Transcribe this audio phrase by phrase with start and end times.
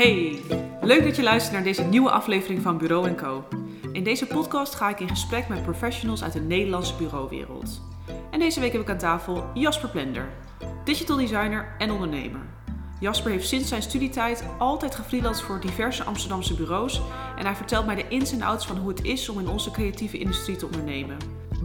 [0.00, 0.40] Hey,
[0.80, 3.44] leuk dat je luistert naar deze nieuwe aflevering van Bureau Co.
[3.92, 7.82] In deze podcast ga ik in gesprek met professionals uit de Nederlandse bureauwereld.
[8.30, 10.28] En deze week heb ik aan tafel Jasper Plender,
[10.84, 12.40] digital designer en ondernemer.
[13.00, 17.02] Jasper heeft sinds zijn studietijd altijd gefreelanced voor diverse Amsterdamse bureaus
[17.36, 19.70] en hij vertelt mij de ins en outs van hoe het is om in onze
[19.70, 21.16] creatieve industrie te ondernemen.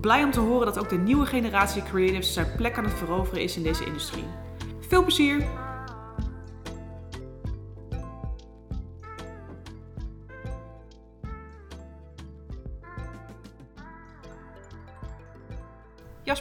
[0.02, 3.44] Blij om te horen dat ook de nieuwe generatie creatives zijn plek aan het veroveren
[3.44, 4.26] is in deze industrie.
[4.80, 5.65] Veel plezier!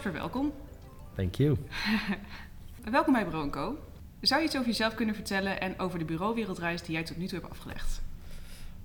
[0.04, 0.52] Jasper, welkom.
[1.14, 1.56] Thank you.
[2.90, 3.78] welkom bij Bronco.
[4.20, 7.26] Zou je iets over jezelf kunnen vertellen en over de bureauwereldreis die jij tot nu
[7.26, 8.02] toe hebt afgelegd?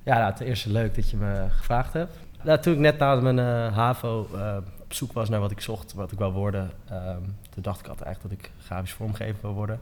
[0.04, 2.18] Ja, nou, ten eerste leuk dat je me gevraagd hebt.
[2.44, 5.62] Nou, toen ik net na mijn uh, HAVO uh, op zoek was naar wat ik
[5.62, 9.42] zocht, wat ik wou worden, um, toen dacht ik altijd eigenlijk dat ik grafisch vormgever
[9.42, 9.80] wil worden.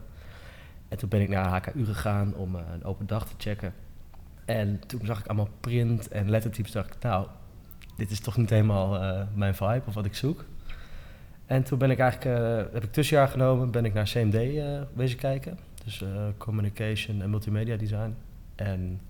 [0.88, 3.74] En toen ben ik naar HKU gegaan om uh, een open dag te checken.
[4.44, 6.72] En toen zag ik allemaal print en lettertypes.
[6.72, 7.26] dacht ik, nou,
[7.96, 10.44] dit is toch niet helemaal mijn vibe of wat ik zoek.
[11.48, 14.76] En toen ben ik eigenlijk, uh, heb ik tussenjaar genomen, ben ik naar CMD uh,
[14.80, 15.58] eh, kijken.
[15.84, 18.16] Dus uh, communication en multimedia design.
[18.54, 19.00] En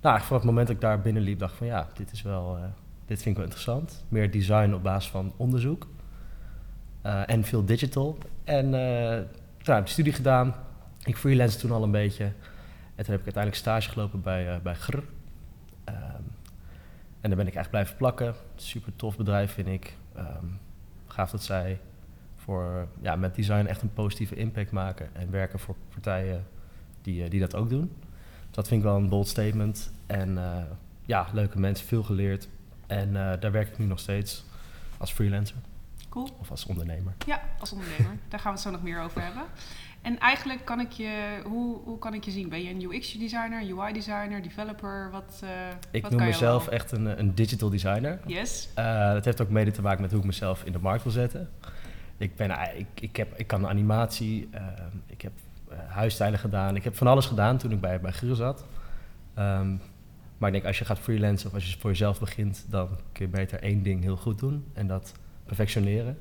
[0.00, 2.58] nou, vanaf het moment dat ik daar binnenliep, dacht ik van ja, dit is wel,
[3.06, 4.04] dit vind ik wel interessant.
[4.08, 5.86] Meer design op basis van onderzoek.
[7.02, 8.18] en veel digital.
[8.44, 9.26] En nou,
[9.64, 10.54] heb studie gedaan.
[11.04, 12.24] Ik freelance toen al een beetje.
[12.94, 14.96] En toen heb ik uiteindelijk stage gelopen bij, bij GR.
[14.96, 15.04] Um,
[17.20, 18.34] en daar ben ik echt blijven plakken.
[18.56, 19.96] Super tof bedrijf vind ik.
[20.16, 20.58] Um,
[21.12, 21.80] gaaf dat zij
[22.36, 26.46] voor, ja, met design echt een positieve impact maken en werken voor partijen
[27.02, 27.92] die, eh, die dat ook doen.
[28.50, 29.92] dat vind ik wel een bold statement.
[30.06, 30.56] En uh,
[31.06, 32.48] ja, leuke mensen, veel geleerd.
[32.86, 34.44] En uh, daar werk ik nu nog steeds
[34.98, 35.56] als freelancer.
[36.08, 36.28] Cool.
[36.38, 37.12] Of als ondernemer.
[37.26, 38.12] Ja, als ondernemer.
[38.28, 39.42] daar gaan we het zo nog meer over hebben.
[40.02, 42.48] En eigenlijk kan ik je, hoe, hoe kan ik je zien?
[42.48, 45.10] Ben je een UX-designer, UI-designer, developer?
[45.10, 45.50] Wat, uh,
[45.90, 48.20] ik wat noem mezelf echt een, een digital designer.
[48.26, 48.68] Yes.
[48.78, 51.12] Uh, dat heeft ook mede te maken met hoe ik mezelf in de markt wil
[51.12, 51.50] zetten.
[52.16, 54.48] Ik, ben, ik, ik, heb, ik kan animatie,
[55.06, 55.32] ik heb
[55.86, 56.76] huisstijlen gedaan.
[56.76, 58.64] Ik heb van alles gedaan toen ik bij, bij Gure zat.
[59.38, 59.80] Um,
[60.38, 63.24] maar ik denk, als je gaat freelancen of als je voor jezelf begint, dan kun
[63.26, 65.12] je beter één ding heel goed doen en dat
[65.44, 66.18] perfectioneren.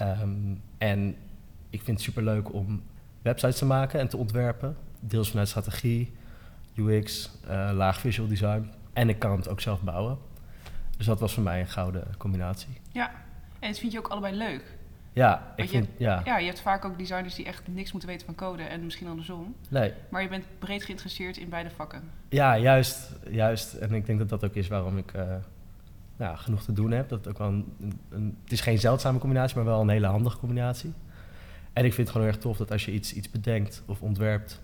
[0.00, 1.16] Um, en
[1.70, 2.82] ik vind het super leuk om
[3.26, 4.76] websites te maken en te ontwerpen.
[5.00, 6.12] Deels vanuit strategie,
[6.74, 8.70] UX, uh, eh, laag visual design.
[8.92, 10.18] En ik kan het ook zelf bouwen.
[10.96, 12.80] Dus dat was voor mij een gouden combinatie.
[12.92, 13.10] Ja,
[13.58, 14.74] en dat vind je ook allebei leuk.
[15.12, 16.22] Ja, ik je, vind, ja.
[16.24, 19.08] ja, je hebt vaak ook designers die echt niks moeten weten van code en misschien
[19.08, 19.54] andersom.
[19.68, 19.92] Nee.
[20.08, 22.02] Maar je bent breed geïnteresseerd in beide vakken.
[22.28, 23.12] Ja, juist.
[23.30, 23.74] juist.
[23.74, 25.22] En ik denk dat dat ook is waarom ik uh,
[26.16, 27.08] nou, genoeg te doen heb.
[27.08, 27.72] Dat het, ook wel een,
[28.08, 30.92] een, het is geen zeldzame combinatie, maar wel een hele handige combinatie.
[31.76, 34.60] En ik vind het gewoon erg tof dat als je iets, iets bedenkt of ontwerpt,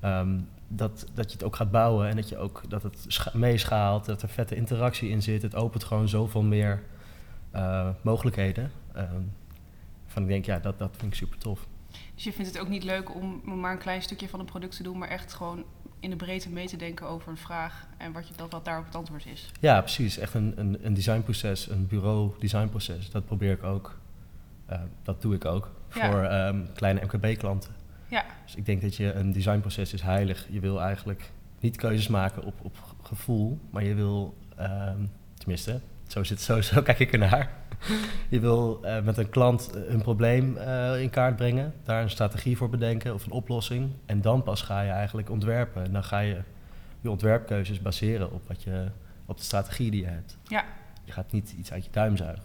[0.00, 4.04] ehm, dat, dat je het ook gaat bouwen en dat, je ook, dat het meeschaalt,
[4.04, 5.42] dat er vette interactie in zit.
[5.42, 6.82] Het opent gewoon zoveel meer
[7.54, 8.72] uh, mogelijkheden.
[8.96, 9.32] Um,
[10.06, 11.66] van ik denk, ja, dat, dat vind ik super tof.
[12.14, 14.76] Dus je vindt het ook niet leuk om maar een klein stukje van een product
[14.76, 15.64] te doen, maar echt gewoon
[16.00, 18.84] in de breedte mee te denken over een vraag en wat, je, dat, wat daarop
[18.86, 19.50] het antwoord is?
[19.60, 20.18] Ja, precies.
[20.18, 23.10] Echt een, een, een designproces, een bureau designproces.
[23.10, 23.98] Dat probeer ik ook.
[24.70, 27.74] Uh, dat doe ik ook voor um, kleine MKB-klanten.
[28.08, 28.24] Ja.
[28.44, 30.46] Dus ik denk dat je een designproces is heilig.
[30.50, 31.30] Je wil eigenlijk
[31.60, 36.82] niet keuzes maken op, op gevoel, maar je wil, um, tenminste, zo, zit, zo, zo
[36.88, 37.50] kijk ik ernaar.
[38.28, 42.56] je wil uh, met een klant een probleem uh, in kaart brengen, daar een strategie
[42.56, 43.90] voor bedenken of een oplossing.
[44.06, 45.84] En dan pas ga je eigenlijk ontwerpen.
[45.84, 46.42] En dan ga je
[47.00, 48.86] je ontwerpkeuzes baseren op, wat je,
[49.26, 50.38] op de strategie die je hebt.
[50.42, 50.64] Ja.
[51.04, 52.44] Je gaat niet iets uit je duim zuigen.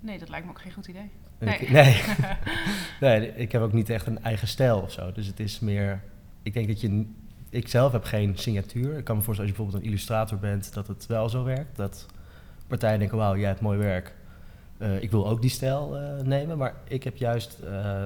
[0.00, 1.10] Nee, dat lijkt me ook geen goed idee.
[1.38, 1.58] Nee.
[1.58, 2.02] Ik, nee.
[3.00, 5.12] nee, ik heb ook niet echt een eigen stijl of zo.
[5.12, 6.02] Dus het is meer.
[6.42, 7.06] Ik denk dat je.
[7.50, 8.98] Ik zelf heb geen signatuur.
[8.98, 11.76] Ik kan me voorstellen als je bijvoorbeeld een illustrator bent, dat het wel zo werkt.
[11.76, 12.06] Dat
[12.66, 14.14] partijen denken: wauw, jij hebt mooi werk.
[14.78, 16.58] Uh, ik wil ook die stijl uh, nemen.
[16.58, 17.58] Maar ik heb juist.
[17.64, 18.04] Uh,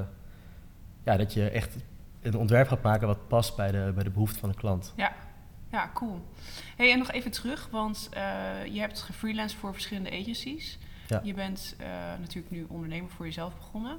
[1.04, 1.76] ja, dat je echt
[2.22, 4.92] een ontwerp gaat maken wat past bij de, bij de behoefte van de klant.
[4.96, 5.12] Ja,
[5.70, 6.20] ja cool.
[6.76, 8.08] Hey, en nog even terug, want
[8.72, 10.78] je hebt gefreelanced voor verschillende agencies.
[11.10, 11.20] Ja.
[11.24, 11.86] Je bent uh,
[12.20, 13.98] natuurlijk nu ondernemer voor jezelf begonnen.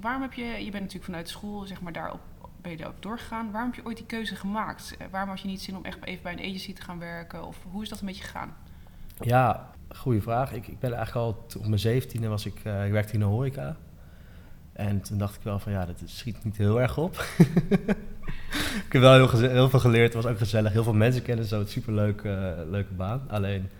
[0.00, 2.20] Waarom heb je, je bent natuurlijk vanuit school, zeg maar, daarop
[2.60, 3.50] ben je ook doorgegaan.
[3.50, 4.96] Waarom heb je ooit die keuze gemaakt?
[4.98, 7.46] Uh, waarom had je niet zin om echt even bij een agency te gaan werken?
[7.46, 8.56] Of hoe is dat een beetje gegaan?
[9.20, 10.52] Ja, goede vraag.
[10.52, 13.24] Ik, ik ben eigenlijk al op mijn zeventiende was ik, uh, ik werkte in de
[13.24, 13.76] horeca.
[14.72, 17.14] En toen dacht ik wel van ja, dat schiet niet heel erg op.
[18.86, 20.12] ik heb wel heel, heel, veel geleerd.
[20.12, 20.72] Het was ook gezellig.
[20.72, 21.58] Heel veel mensen kennen zo.
[21.58, 22.22] Het superleuk
[22.70, 23.22] leuke baan.
[23.28, 23.70] Alleen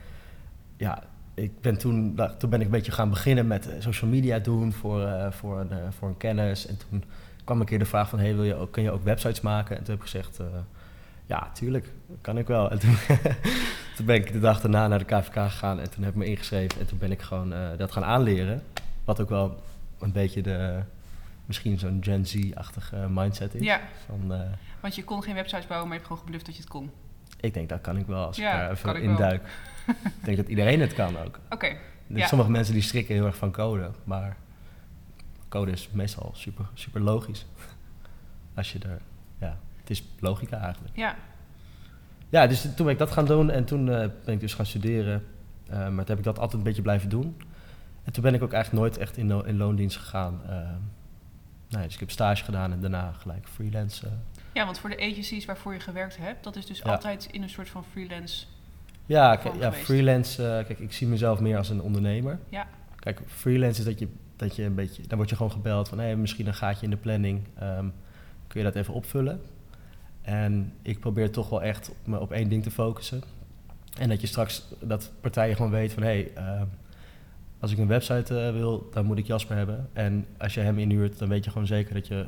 [0.76, 1.02] ja,
[1.36, 4.72] ik ben toen, toen ben ik een beetje gaan beginnen met eh, social media doen
[4.72, 6.66] voor, uh, voor, een, uh, voor een kennis.
[6.66, 7.04] En toen
[7.44, 9.76] kwam een keer de vraag van, hey, wil je ook, kun je ook websites maken?
[9.76, 10.46] En toen heb ik gezegd, uh,
[11.26, 11.92] Ja, tuurlijk.
[12.20, 12.70] Kan ik wel.
[12.70, 12.96] En toen,
[13.96, 16.24] toen ben ik de dag daarna naar de KVK gegaan en toen heb ik me
[16.26, 16.80] ingeschreven.
[16.80, 18.62] En toen ben ik gewoon eh, dat gaan aanleren.
[19.04, 19.62] Wat ook wel
[19.98, 20.80] een beetje de,
[21.46, 23.62] misschien zo'n Gen Z-achtige mindset is.
[23.62, 23.80] Ja.
[24.06, 24.40] Van, eh,
[24.80, 26.90] Want je kon geen websites bouwen, maar je hebt gewoon gebluft dat je het kon.
[27.40, 29.16] ik denk, dat kan ik wel als Ja, ik daar even in wel.
[29.18, 29.42] duik.
[29.86, 31.38] Ik denk dat iedereen het kan ook.
[31.50, 32.26] Oké, Dus Ja.
[32.26, 34.36] Sommige mensen die schrikken heel erg van code, maar
[35.48, 37.46] code is meestal super, super logisch.
[38.54, 39.00] Als je er,
[39.38, 40.96] ja, het is logica eigenlijk.
[40.96, 41.16] ja.
[42.28, 44.66] Ja, dus toen ben ik dat gaan doen en toen eh, ben ik dus gaan
[44.66, 45.26] studeren.
[45.68, 47.36] Eh, maar toen heb ik dat altijd een beetje blijven doen.
[48.04, 50.40] En toen ben ik ook eigenlijk nooit echt in, in loondienst gegaan.
[51.68, 54.08] Nou ja, dus ik heb stage gedaan en daarna gelijk freelance.
[54.52, 56.84] Ja, want voor de agencies waarvoor je gewerkt hebt, dat is dus Ja.
[56.90, 58.46] altijd in een soort van freelance.
[59.06, 60.42] Ja, ja freelance.
[60.42, 62.38] eh, kijk, ik zie mezelf meer als een ondernemer.
[62.48, 62.66] Ja.
[62.98, 65.02] Kijk, freelance is dat je, dat je een beetje...
[65.06, 65.98] Dan word je gewoon gebeld van...
[65.98, 67.42] Hé, misschien een gaatje in de planning.
[67.58, 67.88] ehm,
[68.46, 69.40] kun je dat even opvullen?
[70.22, 73.22] En ik probeer toch wel echt op, me op één ding te focussen.
[73.98, 74.74] En dat je straks...
[74.80, 76.02] Dat partijen gewoon weten van...
[76.02, 76.66] Hé, ehm,
[77.60, 79.88] als ik een website eh, wil, dan moet ik Jasper hebben.
[79.92, 82.26] En als je hem inhuurt, dan weet je gewoon zeker dat je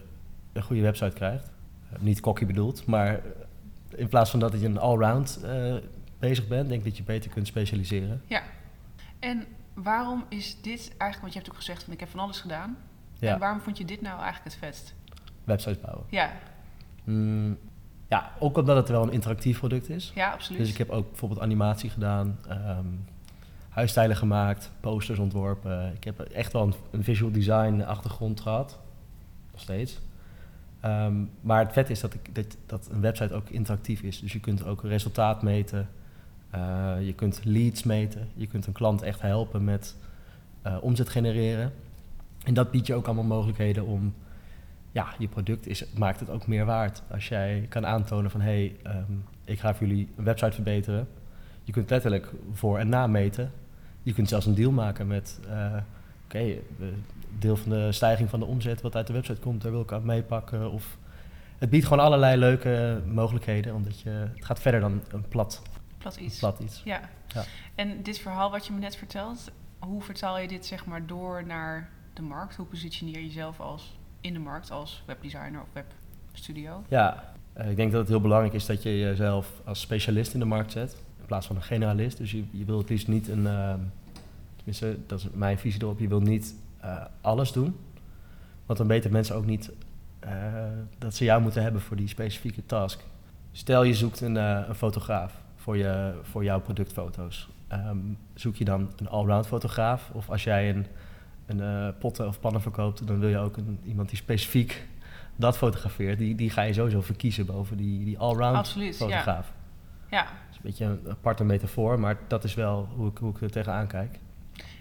[0.53, 1.51] een goede website krijgt.
[1.93, 3.21] Eh, niet cocky bedoeld, maar
[3.95, 5.41] in plaats van dat je een allround
[6.19, 8.23] bezig bent, denk ik dat je beter kunt specialiseren.
[9.19, 9.45] En
[9.75, 12.77] waarom is dit eigenlijk, want je hebt ook gezegd van ik heb van alles gedaan.
[13.19, 14.95] Ja, En waarom vond je dit nou eigenlijk het vetst?
[15.45, 16.05] websites bouwen.
[16.11, 16.33] Ja,
[17.05, 17.59] Mm,
[18.09, 20.13] ja, ook omdat het wel een interactief product is.
[20.15, 20.61] ja, absoluut.
[20.61, 22.87] Dus ik heb ook bijvoorbeeld animatie gedaan, ehm
[23.69, 25.93] huisstijlen gemaakt, posters ontworpen.
[25.95, 28.79] Ik heb echt wel een, een visual design achtergrond gehad,
[29.53, 29.99] nog steeds.
[30.81, 34.21] Ehm, maar het vet is dat, ik, dat, dat een website ook interactief is.
[34.21, 35.89] Dus je kunt ook resultaat meten,
[36.51, 39.97] eh, je kunt leads meten, je kunt een klant echt helpen met
[40.63, 41.73] eh, omzet genereren.
[42.45, 44.15] En dat biedt je ook allemaal mogelijkheden om,
[44.93, 47.03] ja, je product is, maakt het ook meer waard.
[47.11, 49.13] Als jij kan aantonen van, hé, hey, ehm,
[49.45, 51.09] ik ga voor jullie een website verbeteren.
[51.65, 53.53] Je kunt letterlijk voor- en nameten.
[54.03, 55.77] Je kunt zelfs een deal maken met, eh,
[56.25, 56.55] oké,
[57.39, 59.93] deel van de stijging van de omzet wat uit de website komt, daar wil ik
[59.93, 60.71] aan meepakken.
[60.71, 60.99] Of
[61.59, 65.63] het biedt gewoon allerlei leuke mogelijkheden, omdat je, het gaat verder dan een plat,
[65.99, 66.39] Plat iets.
[66.39, 66.83] plat iets.
[66.85, 67.01] Ja.
[67.27, 67.45] Ja.
[67.75, 71.47] En dit verhaal wat je me net vertelt, hoe vertaal je dit zeg maar door
[71.47, 72.57] naar de markt?
[72.57, 75.69] Hoe positioneer je jezelf als in de markt als webdesigner of
[76.31, 76.85] webstudio?
[76.89, 80.39] Ja, eh, ik denk dat het heel belangrijk is dat je jezelf als specialist in
[80.41, 80.93] de markt zet.
[81.21, 82.17] In plaats van een generalist.
[82.17, 83.47] Dus je, je wil het liefst niet een.
[83.47, 83.81] ehm,
[84.57, 85.99] tenminste, dat is mijn visie erop.
[85.99, 87.77] Je wil niet eh, alles doen.
[88.67, 89.71] Want dan weten mensen ook niet
[90.19, 90.33] eh,
[90.99, 93.01] dat ze jou moeten hebben voor die specifieke task.
[93.53, 95.35] Stel je zoekt een, een fotograaf
[95.69, 97.49] voor, je, voor jouw productfoto's.
[97.69, 97.99] Ehm,
[98.35, 100.11] zoek je dan een allround fotograaf?
[100.13, 100.87] Of als jij een,
[101.47, 104.87] een eh, potten of pannen verkoopt, dan wil je ook een, iemand die specifiek
[105.37, 106.19] dat fotografeert.
[106.19, 109.07] Die, die ga je sowieso verkiezen boven die, die allround Absoluut, ja.
[109.07, 109.53] fotograaf.
[110.11, 110.23] Ja.
[110.23, 113.41] Dat is een beetje een aparte metafoor, maar dat is wel hoe ik, hoe ik
[113.41, 114.19] er tegenaan kijk.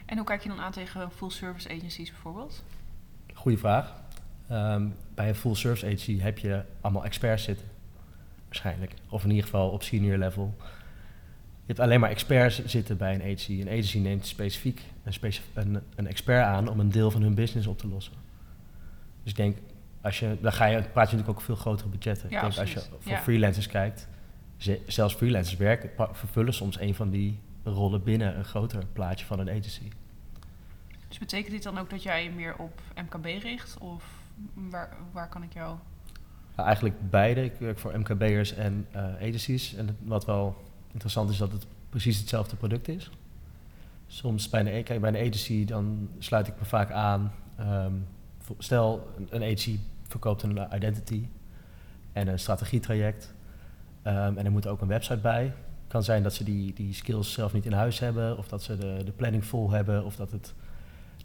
[0.05, 2.63] En hoe kijk je dan aan tegen full service agencies bijvoorbeeld?
[3.33, 3.93] Goeie vraag.
[4.47, 7.67] Ehm, bij een full service agency heb je allemaal experts zitten.
[8.45, 8.93] Waarschijnlijk.
[9.09, 10.55] Of in ieder geval op senior level.
[11.67, 13.61] Je hebt alleen maar experts zitten bij een agency.
[13.61, 15.13] Een agency neemt specifiek een,
[15.53, 18.13] een, een expert aan om een deel van hun business op te lossen.
[19.23, 19.57] Dus ik denk,
[20.01, 22.29] als je, dan ga je, praat je natuurlijk ook veel grotere budgetten.
[22.29, 23.21] Ja, ik denk als je voor Ja.
[23.21, 24.07] freelancers kijkt,
[24.57, 29.39] ze- zelfs freelancers werken, vervullen soms een van die rollen binnen een groter plaatje van
[29.39, 29.89] een agency.
[31.07, 33.77] Dus betekent dit dan ook dat jij je meer op MKB richt?
[33.77, 34.03] Of
[34.53, 35.77] waar, waar kan ik jou...
[36.57, 37.43] Ja, eigenlijk beide.
[37.43, 39.75] Ik werk voor MKB'ers en eh, agencies.
[39.75, 43.11] En wat wel interessant is dat het precies hetzelfde product is.
[44.07, 47.31] Soms bij een, kijk, bij een agency dan sluit ik me vaak aan.
[48.39, 51.27] voor- stel, een, agency verkoopt een identity
[52.13, 53.33] en een strategietraject.
[54.01, 55.53] Ehm, en er moet ook een website bij.
[55.87, 58.37] Kan zijn dat ze die, die skills zelf niet in huis hebben.
[58.37, 60.05] Of dat ze de, de planning vol hebben.
[60.05, 60.53] Of dat het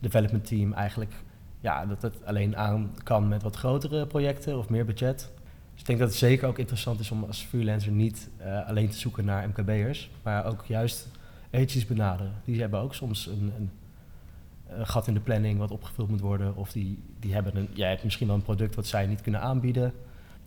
[0.00, 1.12] development team eigenlijk
[1.60, 5.30] ja, dat het alleen aan kan met wat grotere projecten of meer budget.
[5.72, 8.88] Dus ik denk dat het zeker ook interessant is om als freelancer niet eh, alleen
[8.88, 11.08] te zoeken naar MKB'ers, maar ook juist
[11.52, 12.32] agencies benaderen.
[12.44, 13.70] Die hebben ook soms een, een,
[14.86, 16.56] gat in de planning wat opgevuld moet worden.
[16.56, 19.40] Of die, die hebben een, jij hebt misschien wel een product wat zij niet kunnen
[19.40, 19.92] aanbieden.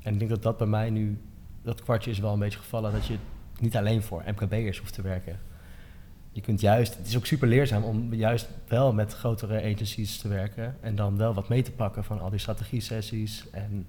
[0.01, 1.17] En ik denk dat dat bij mij nu,
[1.61, 3.17] dat kwartje is wel een beetje gevallen, dat je
[3.59, 5.39] niet alleen voor MKB'ers hoeft te werken.
[6.31, 10.27] Je kunt juist, het is ook super leerzaam om juist wel met grotere agencies te
[10.27, 13.87] werken en dan wel wat mee te pakken van al die strategie-sessies en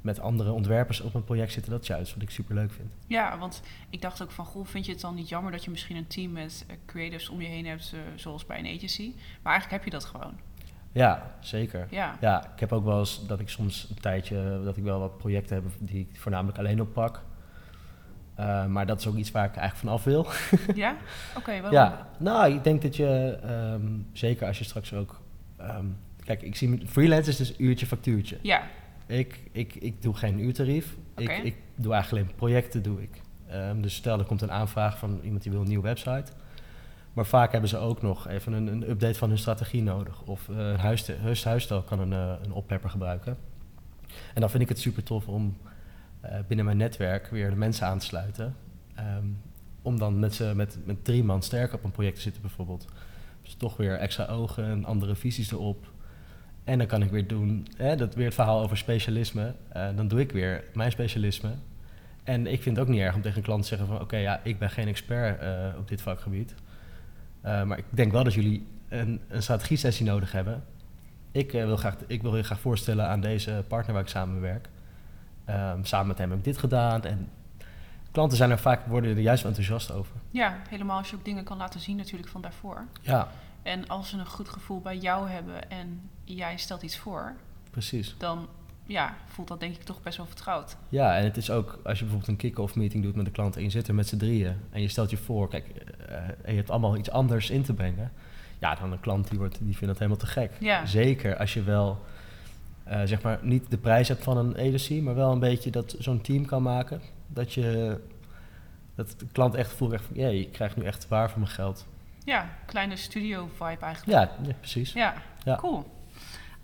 [0.00, 1.72] met andere ontwerpers op een project zitten.
[1.72, 2.92] Dat is juist wat ik super leuk vind.
[3.06, 5.70] Ja, want ik dacht ook van, goh, vind je het dan niet jammer dat je
[5.70, 9.12] misschien een team met eh, creatives om je heen hebt, eh, zoals bij een agency?
[9.42, 10.34] Maar eigenlijk heb je dat gewoon.
[10.92, 11.86] Ja, zeker.
[11.90, 14.98] Ja, Ja, ik heb ook wel eens dat ik soms een tijdje dat ik wel
[14.98, 17.22] wat projecten heb die ik voornamelijk alleen oppak.
[18.34, 20.26] Eh, maar dat is ook iets waar ik eigenlijk van af wil.
[20.82, 20.96] Ja?
[21.36, 21.72] Oké, waarom?
[21.72, 25.20] Ja, nou, ik denk dat je, ehm, zeker als je straks ook...
[25.56, 25.84] ehm,
[26.24, 28.38] kijk, ik zie freelance is dus uurtje factuurtje.
[28.42, 28.62] Ja,
[29.10, 30.96] Ik, ik, ik doe geen uurtarief.
[31.16, 33.20] Ik, ik doe eigenlijk alleen projecten doe ik.
[33.48, 36.32] Ehm, dus stel er komt een aanvraag van iemand die wil een nieuwe website.
[37.12, 40.22] Maar vaak hebben ze ook nog even een, een update van hun strategie nodig.
[40.22, 41.04] Of eh, een huis,
[41.86, 43.36] kan een, eh, een oppepper gebruiken.
[44.34, 45.56] En dan vind ik het super tof om
[46.20, 48.56] eh, binnen mijn netwerk weer de mensen aan te sluiten.
[48.94, 49.24] Ehm,
[49.82, 52.86] om dan met, z'n- met, met drie man sterk op een project te zitten bijvoorbeeld.
[53.42, 55.92] Dus toch weer extra ogen en andere visies erop.
[56.64, 59.54] En dan kan ik weer doen, hè, dat weer het verhaal over specialisme.
[59.68, 61.50] Eh, dan doe ik weer mijn specialisme.
[62.24, 64.00] En ik vind het ook niet erg om tegen een klant te zeggen van...
[64.00, 66.54] oké, ja, ik ben geen expert eh, op dit vakgebied.
[67.40, 70.64] Eh, maar ik denk wel dat jullie een, een strategie-sessie nodig hebben.
[71.32, 74.68] Ik, wil graag, ik wil je graag voorstellen aan deze partner waar ik samen werk.
[75.44, 77.04] Ehm, samen met hem heb ik dit gedaan.
[77.04, 77.28] En
[78.10, 80.14] klanten zijn er vaak, worden er juist wel enthousiast over.
[80.30, 82.84] ja, helemaal als je ook dingen kan laten zien natuurlijk van daarvoor.
[83.00, 83.28] Ja,
[83.62, 87.32] En als ze een goed gevoel bij jou hebben en jij stelt iets voor,
[87.70, 88.14] precies.
[88.18, 88.48] dan
[88.86, 90.76] ja, voelt dat denk ik toch best wel vertrouwd.
[90.88, 93.56] Ja, en het is ook als je bijvoorbeeld een kick-off meeting doet met de klant
[93.56, 95.66] en je zit er met z'n drieën en je stelt je voor, kijk,
[96.08, 98.12] eh, en je hebt allemaal iets anders in te brengen.
[98.58, 100.50] Ja, dan een klant die, wordt, die vindt dat helemaal te gek.
[100.58, 100.86] Ja.
[100.86, 101.98] Zeker als je wel,
[102.84, 105.96] eh, zeg maar, niet de prijs hebt van een agency, maar wel een beetje dat
[105.98, 107.00] zo'n team kan maken.
[107.26, 107.98] Dat je,
[108.94, 111.50] dat de klant echt voelt, echt van, ja, je krijgt nu echt waar voor mijn
[111.52, 111.86] geld.
[112.24, 114.06] Ja, kleine studio vibe eigenlijk.
[114.06, 114.92] Ja, ja precies.
[114.92, 115.56] Ja, Ja.
[115.56, 115.84] cool.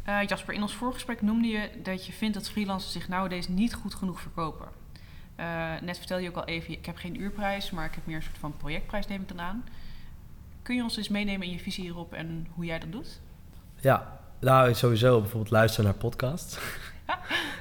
[0.07, 3.75] Eh, Jasper, in ons voorgesprek noemde je dat je vindt dat freelancers zich nowadays niet
[3.75, 4.67] goed genoeg verkopen.
[5.35, 8.17] Eh, net vertelde je ook al even, ik heb geen uurprijs, maar ik heb meer
[8.17, 9.65] een soort van projectprijs, neem ik dan aan.
[10.63, 13.21] Kun je ons eens meenemen in je visie hierop en hoe jij dat doet?
[13.81, 16.59] Ja, nou sowieso bijvoorbeeld luisteren naar podcasts.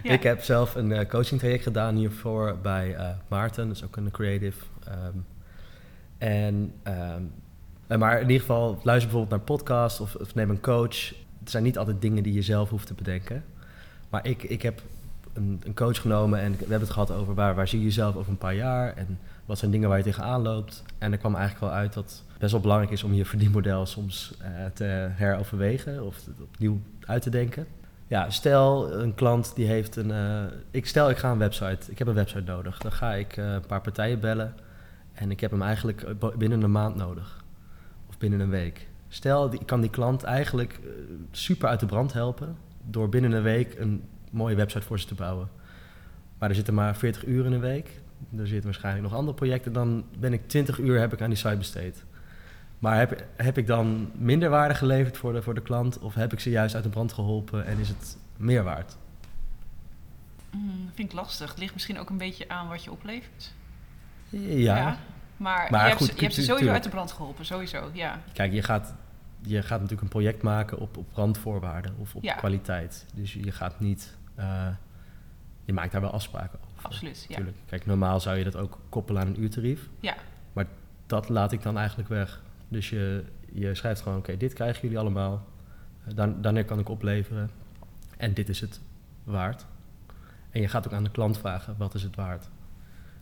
[0.03, 0.11] Ja.
[0.13, 2.97] Ik heb zelf een eh, coaching traject gedaan hiervoor bij
[3.27, 4.65] Maarten, is ook een creative.
[4.83, 5.17] ehm,
[6.17, 7.23] en, ehm,
[7.87, 11.13] eh, maar in ieder geval, luister bijvoorbeeld naar podcasts of, of neem een coach.
[11.45, 13.43] Het zijn niet altijd dingen die je zelf hoeft te bedenken.
[14.09, 14.81] Maar ik, ik heb
[15.33, 18.15] een, een coach genomen en we hebben het gehad over waar, waar zie je jezelf
[18.15, 20.83] over een paar jaar en wat zijn dingen waar je tegenaan loopt.
[20.97, 23.85] En er kwam eigenlijk wel uit dat het best wel belangrijk is om je verdienmodel
[23.85, 27.67] soms eh, te heroverwegen of opnieuw uit te denken.
[28.07, 30.11] Ja, stel een klant die heeft een.
[30.11, 31.91] eh, ik stel ik ga een website.
[31.91, 32.77] Ik heb een website nodig.
[32.77, 34.53] Dan ga ik eh, een paar partijen bellen.
[35.13, 36.05] En ik heb hem eigenlijk
[36.37, 37.43] binnen een maand nodig.
[38.09, 38.87] Of binnen een week.
[39.15, 40.89] Stel, ik kan die klant eigenlijk eh,
[41.31, 42.57] super uit de brand helpen.
[42.85, 45.49] Door binnen een week een mooie website voor ze te bouwen.
[46.37, 48.01] Maar er zitten maar 40 uur in een week.
[48.37, 49.73] Er zitten waarschijnlijk nog andere projecten.
[49.73, 52.03] Dan ben ik 20 uur heb ik aan die site besteed.
[52.79, 55.99] Maar heb, heb ik dan minder waarde geleverd voor de, voor de klant?
[55.99, 58.97] Of heb ik ze juist uit de brand geholpen en is het meer waard?
[60.49, 61.49] Hmm, vind ik lastig.
[61.49, 63.53] Het ligt misschien ook een beetje aan wat je oplevert.
[64.29, 64.97] Ja.
[65.37, 66.75] Maar, Maar je, hebt goed, ze, je hebt ze sowieso tuurlijk.
[66.75, 67.89] uit de brand geholpen, sowieso.
[67.93, 68.93] Ja, Kijk, je gaat,
[69.47, 72.33] je gaat natuurlijk een project maken op, op randvoorwaarden of op Ja.
[72.35, 73.05] kwaliteit.
[73.13, 74.17] Dus je gaat niet...
[74.35, 74.67] eh,
[75.65, 76.85] je maakt daar wel afspraken over.
[76.85, 77.25] absoluut.
[77.29, 77.39] Ja.
[77.65, 79.89] Kijk, normaal zou je dat ook koppelen aan een uurtarief.
[79.99, 80.15] Ja.
[80.53, 80.65] Maar
[81.05, 82.41] dat laat ik dan eigenlijk weg.
[82.67, 85.45] Dus je, je schrijft gewoon, oké, dit krijgen jullie allemaal.
[86.07, 87.49] Eh, Dan, daarna kan ik opleveren.
[88.17, 88.79] En dit is het
[89.23, 89.65] waard.
[90.49, 92.41] En je gaat ook aan de klant vragen, wat is het waard?
[92.41, 92.49] Dus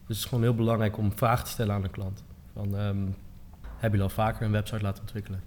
[0.07, 2.23] het is gewoon heel belangrijk om vragen te stellen aan de klant.
[2.53, 2.97] Van, ehm,
[3.61, 5.41] hebben jullie al vaker een website laten ontwikkelen?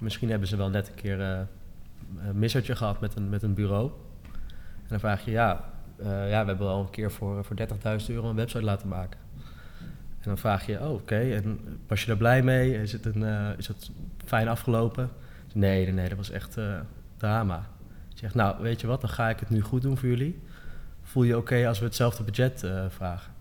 [0.00, 1.40] Misschien hebben ze wel net een keer eh,
[2.26, 3.90] een missertje gehad met een, met een bureau.
[4.62, 5.64] En dan vraag je, ja,
[5.96, 7.56] eh, ja we hebben al een keer voor, voor
[8.00, 9.20] 30.000 euro een website laten maken.
[10.20, 12.82] En dan vraag je, oh oké, en was je er blij mee?
[12.82, 13.90] Is het, een, eh, is het
[14.24, 15.10] fijn afgelopen?
[15.54, 16.58] Nee, nee, dat was echt
[17.16, 17.66] drama.
[18.08, 20.40] Je zegt, nou weet je wat, dan ga ik het nu goed doen voor jullie.
[21.02, 23.32] Voel je oké als we hetzelfde budget vragen?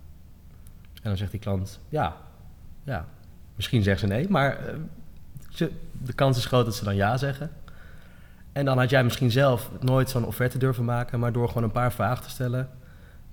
[0.94, 2.18] En dan zegt die klant, ja,
[2.84, 3.08] ja.
[3.56, 4.58] Misschien zegt ze nee, maar
[5.92, 7.52] de kans is groot dat ze dan ja zeggen.
[8.52, 11.72] En dan had jij misschien zelf nooit zo'n offerte durven maken, maar door gewoon een
[11.72, 12.70] paar vragen te stellen,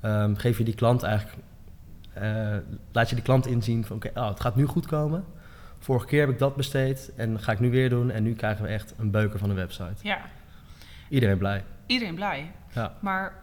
[0.00, 1.38] ehm, geef je die klant eigenlijk,
[2.12, 2.56] eh,
[2.92, 5.25] laat je die klant inzien van oké, oh, het gaat nu goed komen.
[5.78, 8.64] Vorige keer heb ik dat besteed en ga ik nu weer doen en nu krijgen
[8.64, 9.95] we echt een beuker van een website.
[10.02, 10.21] ja,
[11.09, 11.64] Iedereen blij.
[11.87, 12.52] iedereen blij.
[12.73, 12.95] Ja.
[13.00, 13.35] Maar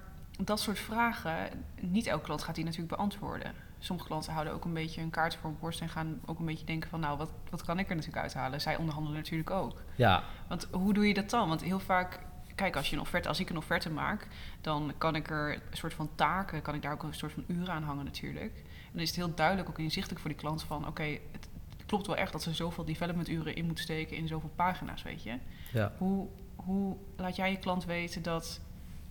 [0.43, 1.35] dat soort vragen,
[1.79, 3.51] niet elke klant gaat die natuurlijk beantwoorden.
[3.83, 6.45] Sommige klanten houden ook een beetje een kaart voor een borst en gaan ook een
[6.45, 8.61] beetje denken van nou, wat, wat kan ik er natuurlijk uithalen?
[8.61, 9.81] Zij onderhandelen natuurlijk ook.
[9.95, 11.47] Ja, Want hoe doe je dat dan?
[11.47, 12.19] Want heel vaak,
[12.55, 14.27] kijk, als je een offerte, als ik een offerte maak,
[14.61, 17.43] dan kan ik er een soort van taken, kan ik daar ook een soort van
[17.47, 18.55] uren aan hangen natuurlijk.
[18.55, 21.85] En dan is het heel duidelijk ook inzichtelijk voor die klant van oké, het, het
[21.85, 25.23] klopt wel echt dat ze zoveel development uren in moeten steken in zoveel pagina's, weet
[25.23, 25.37] je.
[25.73, 25.91] ja.
[25.97, 28.61] Hoe, hoe laat jij je klant weten dat,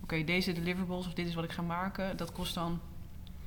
[0.03, 2.79] oké, deze deliverables of dit is wat ik ga maken, dat kost dan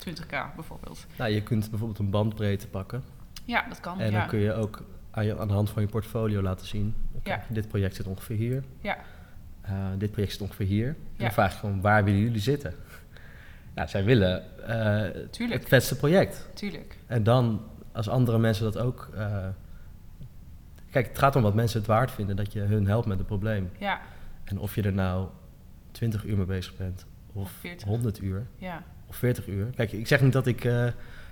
[0.07, 1.05] 20k bijvoorbeeld.
[1.17, 3.03] Nou, je kunt bijvoorbeeld een bandbreedte pakken.
[3.45, 3.99] Ja, dat kan.
[3.99, 4.19] En ja.
[4.19, 6.95] dan kun je ook aan, je, aan de hand van je portfolio laten zien.
[7.23, 7.41] Ja.
[7.49, 8.63] Dit project zit ongeveer hier.
[8.81, 8.97] Ja.
[9.61, 10.87] Eh, dit project zit ongeveer hier.
[10.87, 11.23] En Ja.
[11.23, 12.73] dan vraag je gewoon, waar willen jullie zitten?
[13.75, 14.43] Ja, zij willen
[15.31, 15.59] Tuurlijk.
[15.59, 16.49] het vetste project.
[16.53, 16.97] Tuurlijk.
[17.05, 17.61] En dan,
[17.91, 19.09] als andere mensen dat ook...
[19.15, 19.47] eh,
[20.91, 23.25] kijk, het gaat om wat mensen het waard vinden dat je hun helpt met een
[23.25, 23.69] probleem.
[23.79, 23.99] Ja,
[24.43, 25.27] En of je er nou
[25.91, 27.87] 20 uur mee bezig bent, of, Of 40.
[27.87, 28.83] 100 uur, ja.
[29.07, 29.65] Of 40 uur.
[29.75, 30.87] Kijk, ik zeg niet dat ik eh,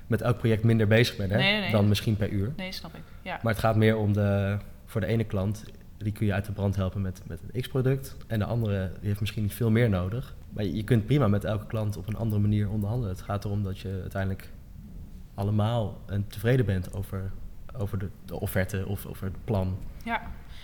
[0.07, 1.71] met elk project minder bezig ben hè, Nee, nee, nee.
[1.71, 2.53] dan misschien per uur.
[2.57, 3.01] Nee, snap ik.
[3.21, 3.39] Ja.
[3.43, 5.65] Maar het gaat meer om de, voor de ene klant,
[5.97, 8.17] die kun je uit de brand helpen met, met een X-product.
[8.27, 10.35] En de andere, die heeft misschien veel meer nodig.
[10.49, 13.15] Maar je, je kunt prima met elke klant op een andere manier onderhandelen.
[13.15, 14.49] Het gaat erom dat je uiteindelijk
[15.33, 17.31] allemaal en tevreden bent over,
[17.77, 19.77] over de, de offerte of over het plan.
[20.03, 20.21] ja.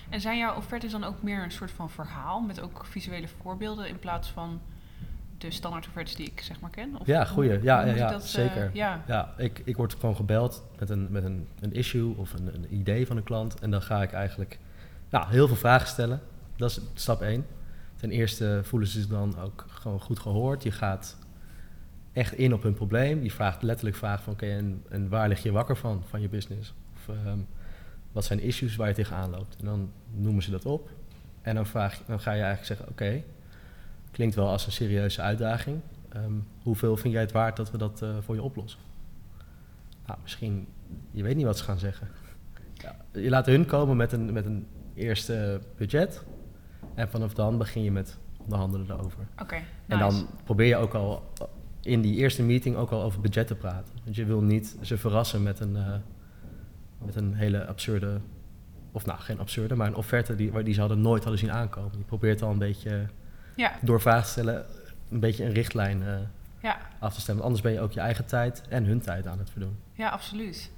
[0.10, 3.88] En zijn jouw offertes dan ook meer een soort van verhaal met ook visuele voorbeelden
[3.88, 4.62] in plaats van
[5.42, 6.96] de standaard offertes die ik zeg maar ken?
[7.00, 7.52] Of Ja, goeie.
[7.52, 8.70] hoe Ja, ja, ik ja, dat, eh, zeker.
[8.74, 12.54] ja, Ja, ik, ik word gewoon gebeld met een, met een, een issue of een,
[12.56, 13.60] een idee van een klant.
[13.60, 14.60] En dan ga ik eigenlijk
[15.10, 16.22] ja, heel veel vragen stellen.
[16.56, 17.46] Dat is stap één.
[17.96, 20.64] Ten eerste voelen ze zich dan ook gewoon goed gehoord.
[20.64, 21.18] Je gaat
[22.14, 23.24] echt in op hun probleem.
[23.24, 24.34] Je vraagt letterlijk vragen van...
[24.34, 26.74] oké, en, en waar lig je wakker van, van je business?
[26.96, 27.40] Of ehm,
[28.12, 29.56] wat zijn issues waar je tegenaan loopt?
[29.60, 30.90] En dan noemen ze dat op.
[31.42, 32.88] En dan, vraag, dan ga je eigenlijk zeggen...
[32.90, 33.24] oké,
[34.12, 35.80] klinkt wel als een serieuze uitdaging.
[36.10, 38.80] Ehm, hoeveel vind jij het waard dat we dat eh, voor je oplossen?
[40.06, 40.68] Nou, misschien,
[41.12, 42.08] je weet niet wat ze gaan zeggen.
[42.74, 46.24] Ja, je laat hun komen met een, met een eerste budget.
[46.94, 49.28] En vanaf dan begin je met onderhandelen erover.
[49.42, 49.56] oké.
[49.56, 49.64] En
[49.98, 50.00] nice.
[50.00, 51.24] dan probeer je ook al
[51.82, 53.96] in die eerste meeting ook al over budget te praten.
[54.04, 55.94] Want je wil niet ze verrassen met een, eh,
[57.06, 58.20] met een hele absurde,
[58.92, 61.52] of nou geen absurde, maar een offerte die, waar die ze hadden nooit hadden zien
[61.52, 61.98] aankomen.
[61.98, 63.06] Je probeert al een beetje
[63.56, 64.66] Ja, door vragen te stellen
[65.10, 66.14] een beetje een richtlijn eh,
[66.62, 67.44] ja, af te stemmen.
[67.44, 69.78] Anders ben je ook je eigen tijd en hun tijd aan het verdoen.
[69.94, 70.72] ja, absoluut.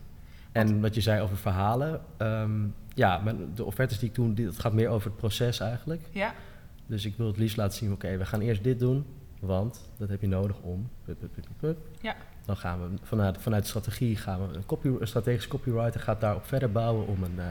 [0.52, 2.02] En wat je zei over verhalen.
[2.18, 2.52] ehm,
[2.96, 3.22] ja,
[3.56, 6.02] de offertes die ik doe, die, dat gaat meer over het proces eigenlijk.
[6.12, 6.34] Ja,
[6.86, 9.06] Dus ik wil het liefst laten zien, oké, we gaan eerst dit doen,
[9.40, 10.90] want dat heb je nodig om.
[11.06, 11.78] pup, pup, pup, pup, pup.
[12.02, 12.16] Ja.
[12.46, 16.46] Dan gaan we vanuit, vanuit strategie gaan we een, copy, een strategisch copywriter gaat daarop
[16.46, 17.46] verder bouwen om een eh,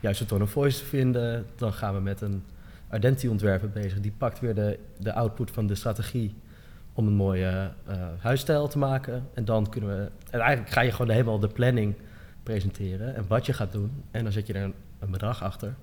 [0.00, 1.46] juiste tone of voice te vinden.
[1.56, 2.44] Dan gaan we met een
[2.94, 4.00] identity ontwerper bezig.
[4.00, 6.34] Die pakt weer de, de output van de strategie
[6.92, 9.28] om een mooie eh, huisstijl te maken.
[9.34, 10.10] En dan kunnen we.
[10.30, 11.94] En eigenlijk ga je gewoon helemaal de planning
[12.42, 14.02] presenteren en wat je gaat doen.
[14.10, 15.74] En dan zet je er een, een bedrag achter.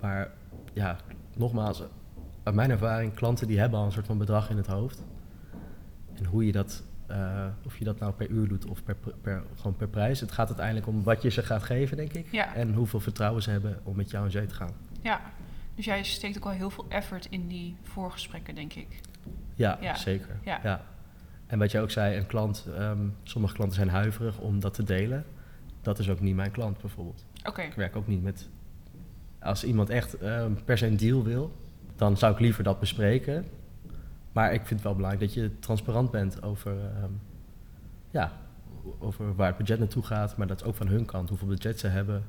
[0.00, 0.30] Maar
[0.72, 0.96] ja,
[1.36, 1.82] nogmaals,
[2.42, 5.04] uit mijn ervaring, klanten die hebben al een soort van bedrag in het hoofd.
[6.14, 9.42] En hoe je dat, eh, of je dat nou per uur doet of per, per,
[9.56, 10.20] gewoon per prijs.
[10.20, 12.26] Het gaat uiteindelijk om wat je ze gaat geven, denk ik.
[12.30, 12.54] Ja.
[12.54, 14.72] En hoeveel vertrouwen ze hebben om met jou in zee te gaan.
[15.02, 15.20] ja.
[15.80, 19.00] Dus jij steekt ook al heel veel effort in die voorgesprekken, denk ik.
[19.54, 19.94] Ja, Ja.
[19.94, 20.38] zeker.
[20.44, 20.84] Ja.
[21.46, 24.82] En wat je ook zei, een klant, ehm, sommige klanten zijn huiverig om dat te
[24.82, 25.24] delen.
[25.80, 27.24] Dat is ook niet mijn klant bijvoorbeeld.
[27.44, 28.48] Oké, Ik werk ook niet met.
[29.38, 31.52] Als iemand echt ehm, per se een deal wil,
[31.96, 33.44] dan zou ik liever dat bespreken.
[34.32, 37.12] Maar ik vind het wel belangrijk dat je transparant bent over, ehm,
[38.10, 38.32] ja,
[38.98, 41.86] over waar het budget naartoe gaat, maar dat ook van hun kant, hoeveel budget ze
[41.86, 42.24] hebben.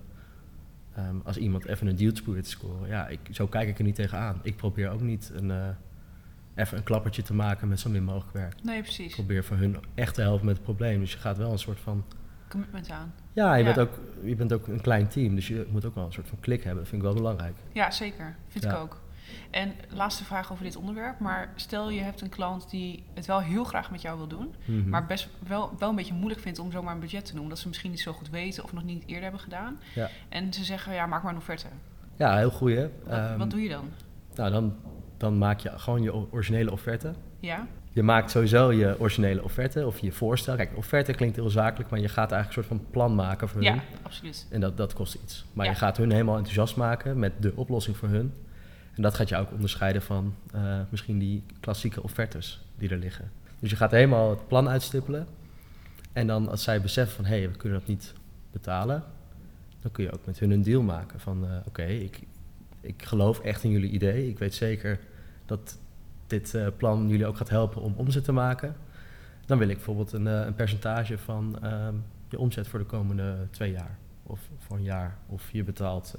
[0.95, 3.84] Ehm, als iemand even een deal probeert te scoren, ja, ik, zo kijk ik er
[3.84, 4.39] niet tegenaan.
[4.43, 5.67] Ik probeer ook niet een, eh,
[6.56, 8.63] even een klappertje te maken met zo min mogelijk werk.
[8.63, 9.13] nee, Ik precies.
[9.13, 10.99] probeer voor hun echt te helpen met het probleem.
[10.99, 12.04] Dus je gaat wel een soort van
[12.49, 13.13] Commitment aan.
[13.34, 13.73] ja, je, Ja.
[13.73, 16.27] Bent ook, je bent ook een klein team, dus je moet ook wel een soort
[16.27, 16.80] van klik hebben.
[16.82, 17.56] Dat vind ik wel belangrijk.
[17.73, 18.36] Ja, zeker.
[18.47, 19.01] Vind ik ook.
[19.50, 21.20] En laatste vraag over dit onderwerp.
[21.20, 24.54] Maar stel je hebt een klant die het wel heel graag met jou wil doen,
[24.65, 24.89] Mhm.
[24.89, 27.50] maar best wel, wel een beetje moeilijk vindt om zomaar een budget te noemen.
[27.50, 29.80] Dat ze misschien niet zo goed weten of nog niet eerder hebben gedaan.
[29.96, 30.10] Ja.
[30.30, 31.67] En ze zeggen, ja, maak maar een offerte.
[32.15, 32.89] Ja, heel goed hè.
[33.04, 33.89] Wat, Ehm, wat doe je dan?
[34.36, 34.76] Nou, dan,
[35.17, 37.13] dan maak je gewoon je originele offerte.
[37.39, 37.67] Ja?
[37.94, 40.56] Je maakt sowieso je originele offerte of je voorstel.
[40.56, 43.62] Kijk, offerte klinkt heel zakelijk, maar je gaat eigenlijk een soort van plan maken voor
[43.62, 43.74] hun.
[43.76, 44.48] Ja, absoluut.
[44.50, 45.46] En dat, dat kost iets.
[45.54, 45.72] Maar Ja.
[45.72, 48.34] je gaat hun helemaal enthousiast maken met de oplossing voor hun.
[49.01, 53.31] En dat gaat je ook onderscheiden van eh, misschien die klassieke offertes die er liggen.
[53.59, 55.27] Dus je gaat helemaal het plan uitstippelen.
[56.13, 58.13] En dan als zij beseffen van hé, hey, we kunnen dat niet
[58.51, 59.03] betalen,
[59.79, 62.19] dan kun je ook met hun een deal maken van eh, oké, ik,
[62.81, 64.29] ik geloof echt in jullie idee.
[64.29, 64.99] Ik weet zeker
[65.45, 65.77] dat
[66.27, 68.75] dit eh, plan jullie ook gaat helpen om omzet te maken.
[69.45, 71.95] Dan wil ik bijvoorbeeld een, een percentage van ehm,
[72.29, 73.97] je omzet voor de komende twee jaar.
[74.23, 75.17] Of voor een jaar.
[75.27, 76.15] Of je betaalt.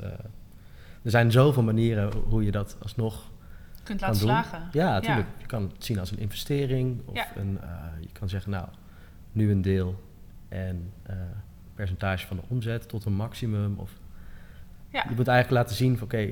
[1.02, 3.30] Er zijn zoveel manieren hoe je dat alsnog
[3.82, 4.28] kunt laten doen.
[4.28, 4.68] slagen.
[4.72, 5.28] Ja, natuurlijk.
[5.38, 7.00] Je kan het zien als een investering.
[7.04, 7.26] Of Ja.
[7.36, 7.68] een, eh,
[8.00, 8.68] je kan zeggen, nou,
[9.32, 10.02] nu een deel
[10.48, 11.16] en eh,
[11.74, 13.74] percentage van de omzet tot een maximum.
[13.78, 13.90] Of
[14.92, 15.04] Ja.
[15.08, 16.28] Je moet eigenlijk laten zien van, oké,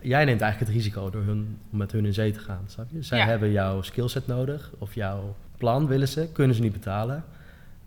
[0.00, 2.86] jij neemt eigenlijk het risico door hun, om met hun in zee te gaan, snap
[2.90, 3.02] je?
[3.02, 7.24] Zij hebben jouw skillset nodig of jouw plan willen ze, kunnen ze niet betalen.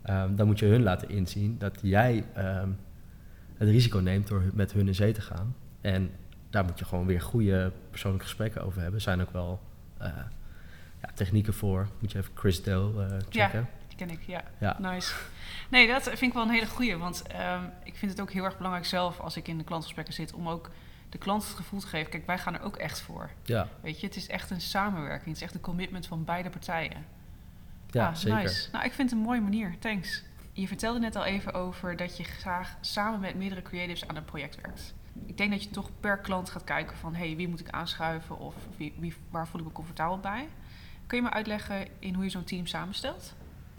[0.02, 2.68] Ehm, dan moet je hun laten inzien dat jij ehm,
[3.56, 5.54] het risico neemt door met hun in zee te gaan.
[5.84, 6.10] En
[6.50, 8.94] daar moet je gewoon weer goede persoonlijke gesprekken over hebben.
[8.96, 9.60] Er zijn ook wel
[9.98, 10.08] eh,
[11.02, 11.88] ja, technieken voor.
[11.98, 13.68] Moet je even Chris Doe eh, checken.
[13.88, 14.44] Die ken ik, ja.
[14.58, 14.76] Ja.
[14.80, 15.14] Nice.
[15.70, 16.96] Nee, dat vind ik wel een hele goeie.
[16.96, 20.14] Want ehm, ik vind het ook heel erg belangrijk zelf, als ik in de klantgesprekken
[20.14, 20.70] zit, om ook
[21.08, 23.30] de klant het gevoel te geven, kijk, wij gaan er ook echt voor.
[23.42, 25.26] Ja, Weet je, het is echt een samenwerking.
[25.26, 27.06] Het is echt een commitment van beide partijen.
[27.90, 28.42] ja Ah, zeker.
[28.42, 28.68] Nice.
[28.72, 29.76] Nou, ik vind het een mooie manier.
[29.78, 30.22] Thanks.
[30.52, 34.24] Je vertelde net al even over dat je graag samen met meerdere creatives aan een
[34.24, 34.94] project werkt.
[35.26, 37.14] Ik denk dat je toch per klant gaat kijken van...
[37.14, 40.48] hey, wie moet ik aanschuiven of wie, waar voel ik me comfortabel bij?
[41.06, 43.34] Kun je me uitleggen in hoe je zo'n team samenstelt?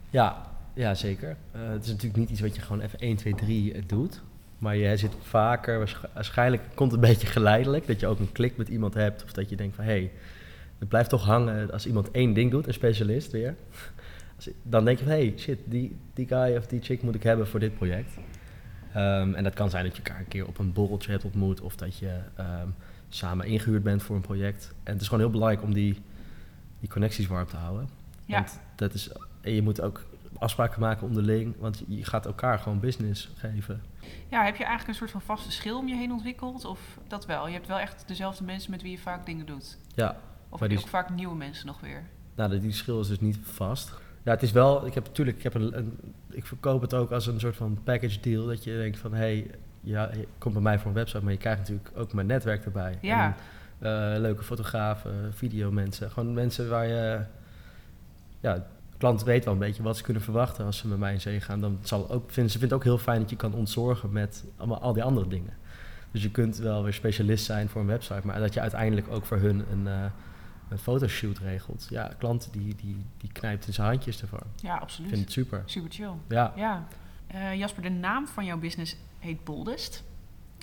[0.10, 1.38] Ja, ja zeker.
[1.52, 4.22] Eh, het is natuurlijk niet iets wat je gewoon even 1, 2, 3 doet.
[4.58, 8.32] Maar je zit vaker, waarsch- waarschijnlijk komt het een beetje geleidelijk, dat je ook een
[8.32, 9.24] klik met iemand hebt.
[9.24, 10.12] Of dat je denkt van, hé, hey,
[10.80, 13.56] het blijft toch hangen als iemand één ding doet, een specialist weer.
[14.64, 17.24] Dan denk je van, hé, hey, shit, die, die guy of die chick moet ik
[17.24, 18.12] hebben voor dit project.
[18.96, 21.62] Ehm, en dat kan zijn dat je elkaar een keer op een borreltje hebt ontmoet.
[21.62, 22.68] Of dat je ehm,
[23.10, 24.74] samen ingehuurd bent voor een project.
[24.84, 26.02] En het is gewoon heel belangrijk om die,
[26.80, 27.90] die connecties warm te houden.
[28.26, 28.38] Ja.
[28.38, 29.10] Want dat is,
[29.42, 30.06] en je moet ook
[30.40, 33.82] afspraken maken onderling, want je gaat elkaar gewoon business geven.
[34.30, 36.66] Ja, heb je eigenlijk een soort van vaste schil om je heen ontwikkeld?
[36.66, 37.48] Of dat wel?
[37.48, 39.78] Je hebt wel echt dezelfde mensen met wie je vaak dingen doet?
[39.96, 40.18] Ja,
[40.50, 42.04] Of heb je ook vaak nieuwe mensen nog weer?
[42.36, 43.92] nou, die verschil is dus niet vast.
[44.26, 45.98] Ja, het is wel, ik heb natuurlijk, ik, heb een, een-
[46.30, 49.18] ik verkoop het ook als een soort van package deal, dat je denkt van, hé,
[49.18, 52.28] hey, ja, je komt bij mij voor een website, maar je krijgt natuurlijk ook mijn
[52.28, 52.98] netwerk erbij.
[53.02, 53.36] Ja.
[53.80, 57.20] En, eh, leuke fotografen, videomensen, gewoon mensen waar je,
[58.40, 61.22] ja, klant weet wel een beetje wat ze kunnen verwachten als ze met mij in
[61.22, 61.62] zee gaan.
[61.62, 64.44] Dan zal ook, vinden ze vindt het ook heel fijn dat je kan ontzorgen met
[64.58, 65.54] allemaal, al die andere dingen.
[66.12, 69.26] Dus je kunt wel weer specialist zijn voor een website, maar dat je uiteindelijk ook
[69.26, 70.06] voor hun een, eh,
[70.70, 71.88] een fotoshoot regelt.
[71.90, 74.44] Ja, klant die, die, die knijpt in zijn handjes ervoor.
[74.56, 75.10] Ja, Ik absoluut.
[75.10, 75.62] vind het super.
[75.66, 76.12] Super chill.
[76.30, 76.88] Ja, Ja.
[77.28, 80.04] Eh, Jasper, de naam van jouw business heet Boldest.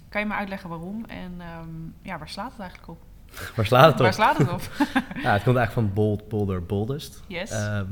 [0.08, 1.68] Kan je me uitleggen waarom en ehm,
[2.02, 2.98] ja, waar slaat het eigenlijk op?
[3.56, 4.14] waar slaat het Waar op?
[4.14, 4.60] slaat het op?
[5.22, 7.22] Ja, het komt eigenlijk van bold, bolder, boldest.
[7.26, 7.50] Yes.
[7.50, 7.86] Ehm,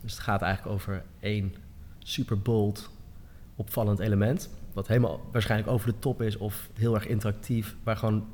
[0.00, 1.54] dus het gaat eigenlijk over één
[1.98, 2.90] super bold,
[3.56, 4.50] opvallend element.
[4.72, 7.76] Wat helemaal waarschijnlijk over de top is of heel erg interactief.
[7.82, 8.26] Waar gewoon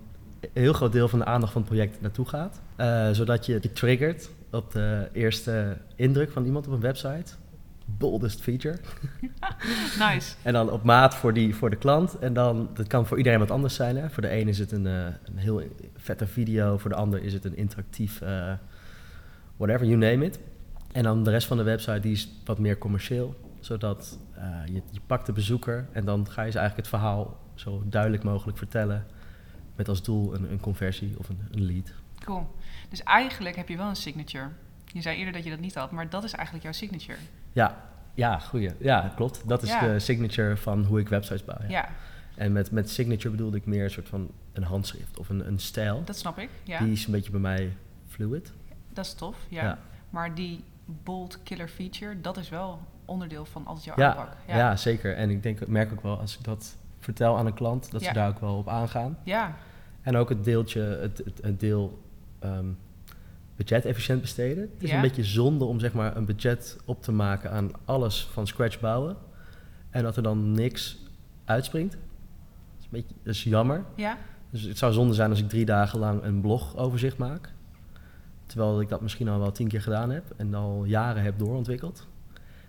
[0.53, 2.61] heel groot deel van de aandacht van het project naartoe gaat.
[2.77, 7.33] Eh, zodat je je triggert op de eerste indruk van iemand op een website.
[7.85, 8.79] Boldest feature.
[10.11, 10.35] nice.
[10.43, 12.19] En dan op maat voor, die, voor de klant.
[12.19, 13.97] En dan, dat kan voor iedereen wat anders zijn.
[13.97, 14.11] Hè?
[14.11, 15.63] Voor de een is het een, eh, een heel
[15.97, 16.79] vette video.
[16.79, 18.53] Voor de ander is het een interactief, eh,
[19.57, 20.39] whatever, you name it.
[20.93, 23.35] En dan de rest van de website die is wat meer commercieel.
[23.61, 24.19] Zodat
[24.67, 28.23] je, je pakt de bezoeker en dan ga je ze eigenlijk het verhaal zo duidelijk
[28.23, 29.07] mogelijk vertellen.
[29.83, 31.93] Met als doel een, een conversie of een, een lead.
[32.25, 32.55] Cool.
[32.89, 34.49] Dus eigenlijk heb je wel een signature.
[34.87, 37.19] Je zei eerder dat je dat niet had, maar dat is eigenlijk jouw signature.
[37.53, 37.77] Ja,
[38.15, 38.71] ja, goeie.
[38.79, 39.49] Ja, klopt.
[39.49, 39.81] Dat is Ja.
[39.81, 41.57] de signature van hoe ik websites bouw.
[41.63, 41.69] Ja.
[41.69, 41.89] Ja,
[42.35, 45.59] En met, met signature bedoelde ik meer een soort van een handschrift of een, een
[45.59, 46.03] stijl.
[46.05, 46.49] dat snap ik.
[46.63, 47.77] Ja, Die is een beetje bij mij
[48.09, 48.53] fluid.
[48.93, 49.37] dat is tof.
[49.49, 49.63] Ja.
[49.63, 49.79] Ja.
[50.11, 54.37] Maar die bold killer feature, dat is wel onderdeel van altijd jouw aanpak.
[54.47, 54.77] ja.
[54.77, 55.17] zeker.
[55.17, 58.13] En ik denk, merk ook wel als ik dat vertel aan een klant, dat ze
[58.13, 59.19] daar ook wel op aangaan.
[59.25, 59.55] Ja,
[60.03, 62.03] En ook het deeltje, het, het, het deel
[62.39, 62.67] ehm,
[63.57, 64.63] budget efficiënt besteden.
[64.75, 64.97] Het is Ja.
[64.97, 68.81] een beetje zonde om zeg maar een budget op te maken aan alles van scratch
[68.81, 69.17] bouwen.
[69.91, 70.99] En dat er dan niks
[71.45, 71.93] uitspringt.
[71.93, 72.01] Dat
[72.79, 73.85] is, een beetje, dat is jammer.
[73.97, 74.17] ja,
[74.51, 77.53] Dus het zou zonde zijn als ik drie dagen lang een blogoverzicht maak.
[78.47, 82.07] Terwijl ik dat misschien al wel tien keer gedaan heb en al jaren heb doorontwikkeld.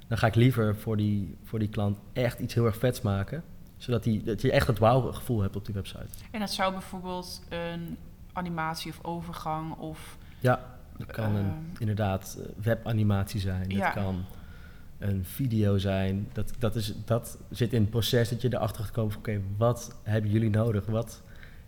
[0.08, 3.44] Dan ga ik liever voor die, voor die klant echt iets heel erg vets maken.
[3.84, 6.06] Zodat die, dat je echt het wauw-gevoel hebt op die website.
[6.32, 7.98] En dat zou bijvoorbeeld een
[8.34, 10.18] animatie of overgang of...
[10.40, 10.60] Ja,
[10.98, 11.80] dat kan een, Ehm.
[11.82, 13.70] inderdaad eh, webanimatie zijn.
[13.70, 13.94] Ja.
[13.94, 14.26] Dat kan
[15.00, 16.30] een video zijn.
[16.34, 19.22] Dat, dat, is, dat zit in het proces dat je erachter gaat komen van...
[19.22, 20.86] oké, wat hebben jullie nodig?
[20.86, 21.22] Wat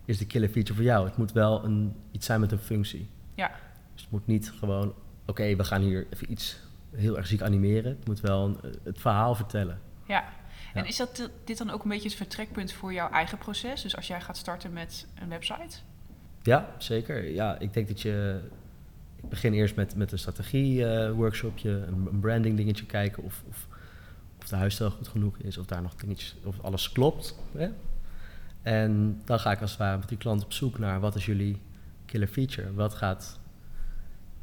[0.06, 1.06] is de killer feature voor jou?
[1.08, 3.10] Het moet wel een, iets zijn met een functie.
[3.34, 3.52] Ja.
[3.94, 4.94] Dus het moet niet gewoon...
[5.26, 6.60] oké, we gaan hier even iets
[6.96, 7.92] heel erg ziek animeren.
[7.98, 9.80] Het moet wel een- het verhaal vertellen.
[10.08, 10.24] Ja.
[10.76, 13.82] En is dat di- dit dan ook een beetje het vertrekpunt voor jouw eigen proces?
[13.82, 15.78] Dus als jij gaat starten met een website?
[16.44, 17.30] Ja, zeker.
[17.32, 18.40] Ja, ik denk dat je...
[19.24, 23.68] Ik begin eerst met, met een strategie-workshopje, een, een branding dingetje kijken of, of,
[24.40, 27.36] of de huisstijl goed genoeg is, of daar nog dingetjes, of alles klopt.
[27.58, 27.70] Hè?
[28.62, 31.26] En dan ga ik als het ware met die klant op zoek naar wat is
[31.26, 31.58] jullie
[32.06, 32.74] killer feature?
[32.74, 33.40] Wat gaat...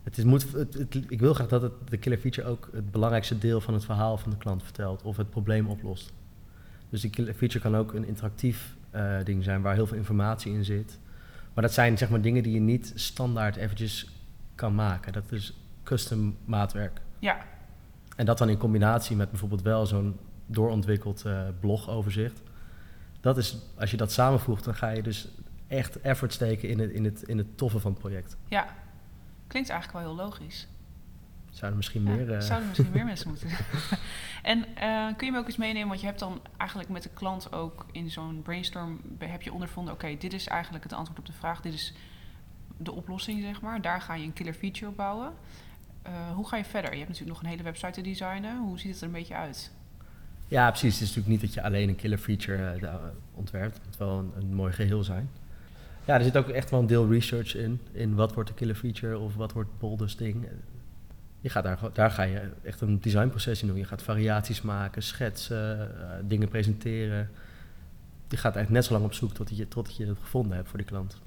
[0.03, 2.91] Het is, moet, het, het- ik wil graag dat het, de killer feature ook het
[2.91, 6.13] belangrijkste deel van het verhaal van de klant vertelt of het probleem oplost.
[6.93, 10.65] Dus die feature kan ook een interactief eh, ding zijn waar heel veel informatie in
[10.65, 10.99] zit.
[11.55, 14.09] Maar dat zijn zeg maar dingen die je niet standaard eventjes
[14.55, 15.13] kan maken.
[15.13, 17.01] Dat is custom maatwerk.
[17.19, 17.37] Ja,
[18.17, 22.43] En dat dan in combinatie met bijvoorbeeld wel zo'n doorontwikkeld eh, blogoverzicht.
[23.21, 25.29] Dat is, als je dat samenvoegt, dan ga je dus
[25.67, 28.37] echt effort steken in het, in het, in het toffe van het project.
[28.49, 28.67] ja.
[29.47, 30.69] Klinkt eigenlijk wel heel logisch.
[31.53, 32.33] Zouden misschien meer...
[32.35, 33.49] eh, Zouden misschien meer mensen moeten.
[34.43, 37.11] en eh, kun je me ook eens meenemen, want je hebt dan eigenlijk met de
[37.15, 41.27] klant ook in zo'n brainstorm heb je ondervonden, oké, dit is eigenlijk het antwoord op
[41.27, 41.95] de vraag, dit is
[42.77, 43.81] de oplossing, zeg maar.
[43.83, 45.33] Daar ga je een killer feature op bouwen.
[46.03, 46.91] Eh, hoe ga je verder?
[46.91, 48.59] Je hebt natuurlijk nog een hele website te designen.
[48.59, 49.71] Hoe ziet het er een beetje uit?
[50.49, 50.93] Ja, precies.
[50.93, 52.95] Het is natuurlijk niet dat je alleen een killer feature eh,
[53.35, 53.77] ontwerpt.
[53.77, 55.31] Het moet wel een, een mooi geheel zijn.
[56.05, 57.81] Ja, er zit ook echt wel een deel research in.
[57.93, 60.47] In wat wordt de killer feature of wat wordt boldest ding.
[61.43, 63.77] Je gaat daar, daar ga je echt een designproces in doen.
[63.77, 67.31] Je gaat variaties maken, schetsen, eh, dingen presenteren.
[68.29, 70.69] Je gaat eigenlijk net zo lang op zoek tot je, tot je het gevonden hebt
[70.69, 71.21] voor die klant.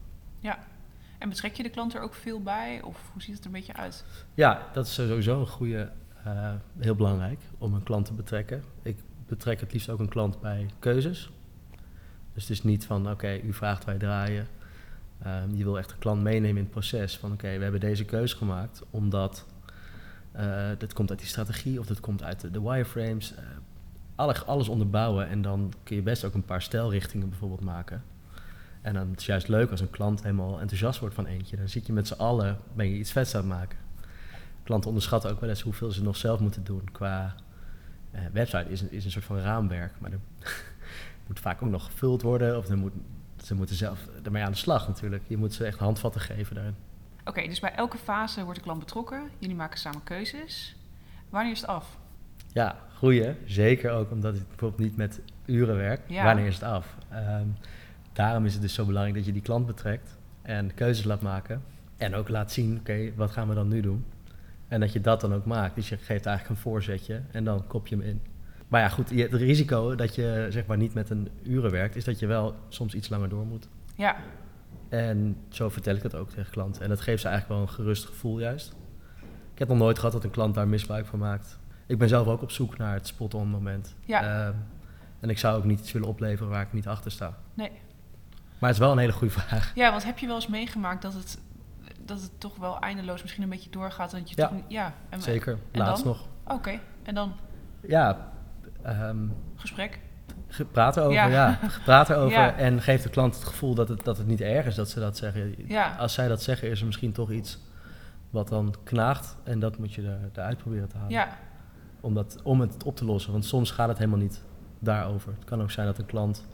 [1.26, 2.82] En betrek je de klant er ook veel bij?
[2.82, 4.06] Of hoe ziet het er een beetje uit?
[4.34, 5.92] Ja, dat is sowieso een goede,
[6.24, 8.64] eh, heel belangrijk om een klant te betrekken.
[8.82, 8.98] Ik
[9.28, 11.32] betrek het liefst ook een klant bij keuzes.
[12.34, 14.48] Dus het is niet van, oké, u vraagt, wij draaien.
[15.22, 18.06] Ehm, je wil echt de klant meenemen in het proces van, oké, we hebben deze
[18.06, 19.46] keuze gemaakt omdat
[20.36, 23.36] eh dit komt uit die strategie of dit komt uit de, wireframes.
[23.36, 23.44] Eh,
[24.16, 28.04] alle, alles onderbouwen en dan kun je best ook een paar stijlrichtingen bijvoorbeeld maken.
[28.82, 31.58] En dan is het juist leuk als een klant helemaal enthousiast wordt van eentje.
[31.58, 33.78] Dan zit je met z'n allen, ben je iets vets aan het maken.
[34.64, 36.92] Klanten onderschatten ook wel eens hoeveel ze nog zelf moeten doen.
[36.92, 37.36] Qua
[38.12, 40.20] eh, website is is een soort van raamwerk, maar er
[41.28, 42.58] moet vaak ook nog gevuld worden.
[42.58, 42.66] Of
[43.44, 45.24] ze moeten zelf ermee aan de slag natuurlijk.
[45.28, 46.76] Je moet ze echt handvatten geven daarin.
[47.26, 49.30] Oké, dus bij elke fase wordt de klant betrokken.
[49.38, 50.76] Jullie maken samen keuzes.
[51.30, 51.98] Wanneer is het af?
[52.54, 53.34] Ja, goeie.
[53.46, 56.10] Zeker ook omdat het bijvoorbeeld niet met uren werkt.
[56.10, 56.24] Ja.
[56.24, 56.96] Wanneer is het af?
[57.10, 57.48] Ehm,
[58.14, 61.64] daarom is het dus zo belangrijk dat je die klant betrekt en keuzes laat maken.
[61.98, 64.06] En ook laat zien, oké, wat gaan we dan nu doen?
[64.68, 65.76] En dat je dat dan ook maakt.
[65.76, 68.22] Dus je geeft eigenlijk een voorzetje en dan kop je hem in.
[68.68, 72.04] Maar ja, goed, het risico dat je zeg maar niet met een uren werkt, is
[72.04, 73.68] dat je wel soms iets langer door moet.
[73.96, 74.16] Ja,
[74.98, 76.82] En zo vertel ik het ook tegen klanten.
[76.82, 78.76] En dat geeft ze eigenlijk wel een gerust gevoel juist.
[79.54, 81.60] Ik heb nog nooit gehad dat een klant daar misbruik van maakt.
[81.86, 83.96] Ik ben zelf ook op zoek naar het spot-on moment.
[84.06, 84.22] Ja.
[84.48, 84.54] Ehm,
[85.20, 87.38] en ik zou ook niet iets willen opleveren waar ik niet achter sta.
[87.54, 87.72] nee.
[88.60, 89.72] Maar het is wel een hele goede vraag.
[89.76, 91.40] Ja, want heb je wel eens meegemaakt dat het,
[92.06, 94.12] dat het toch wel eindeloos misschien een beetje doorgaat?
[94.12, 94.48] Dat je Ja.
[94.48, 94.94] toch, ja.
[95.10, 95.58] En, Zeker.
[95.72, 96.14] en Laatst dan?
[96.14, 96.28] nog.
[96.58, 97.34] Oké, en dan
[97.88, 98.32] Ja,
[98.82, 100.00] ehm, gesprek?
[100.72, 101.14] Praat erover.
[101.14, 101.28] Ja.
[101.28, 101.60] Ja.
[101.84, 102.32] praat erover.
[102.40, 102.56] Ja.
[102.56, 105.00] En geef de klant het gevoel dat het, dat het niet erg is dat ze
[105.00, 105.56] dat zeggen.
[105.68, 105.96] Ja.
[105.96, 107.60] Als zij dat zeggen, is er misschien toch iets
[108.30, 109.36] wat dan knaagt.
[109.44, 111.12] En dat moet je er, eruit proberen te halen.
[111.12, 111.38] Ja,
[112.02, 113.32] om, dat, om het op te lossen.
[113.32, 114.42] Want soms gaat het helemaal niet
[114.80, 115.34] daarover.
[115.36, 116.46] Het kan ook zijn dat een klant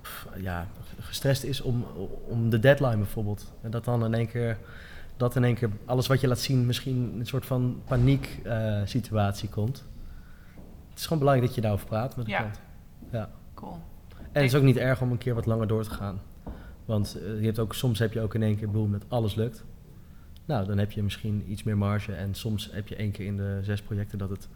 [0.00, 0.66] pff, ja,
[1.00, 1.86] gestrest is om,
[2.28, 3.52] om de deadline bijvoorbeeld.
[3.62, 4.58] En dat dan in één keer,
[5.16, 8.80] dat in één keer alles wat je laat zien misschien een soort van paniek eh,
[8.84, 9.84] situatie komt.
[10.90, 12.38] Het is gewoon belangrijk dat je daarover praat met de Ja.
[12.38, 12.60] klant.
[13.12, 13.30] Ja.
[13.54, 13.72] cool.
[14.18, 16.20] En het is ook niet erg om een keer wat langer door te gaan.
[16.84, 19.34] Want eh, je hebt ook, soms heb je ook in één keer boem dat alles
[19.34, 19.64] lukt.
[20.44, 22.12] Nou, dan heb je misschien iets meer marge.
[22.14, 24.48] En soms heb je één keer in de zes projecten dat het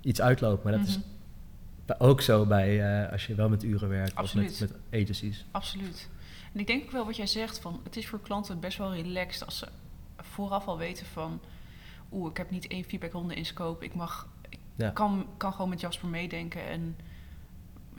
[0.00, 0.64] iets uitloopt.
[0.64, 2.02] Maar dat is Mhm.
[2.02, 4.50] ook zo bij eh, als je wel met uren werkt Absoluut.
[4.52, 5.44] of met, met agencies.
[5.50, 6.08] Absoluut.
[6.54, 8.94] En ik denk ook wel wat jij zegt, van het is voor klanten best wel
[8.94, 9.66] relaxed als ze
[10.16, 11.40] vooraf al weten van,
[12.12, 14.90] oeh, ik heb niet één feedbackronde in scope, ik mag, ik Ja.
[14.90, 16.96] kan, kan gewoon met Jasper meedenken en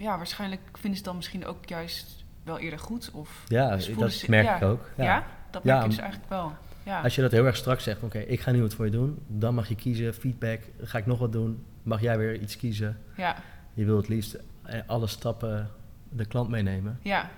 [0.01, 4.45] ja, waarschijnlijk vinden ze dan misschien ook juist wel eerder goed of Ja, dat merk
[4.45, 4.55] ja.
[4.55, 4.89] ik ook.
[4.97, 5.25] ja, Ja.
[5.51, 6.53] dat merk ik dus eigenlijk wel.
[6.83, 8.91] Ja, Als je dat heel erg strak zegt, oké, ik ga nu wat voor je
[8.91, 9.19] doen.
[9.27, 11.63] Dan mag je kiezen, feedback, ga ik nog wat doen?
[11.83, 12.97] Mag jij weer iets kiezen?
[13.17, 13.35] ja,
[13.73, 15.69] Je wil het liefst eh, alle stappen
[16.09, 16.99] de klant meenemen.
[17.01, 17.29] ja,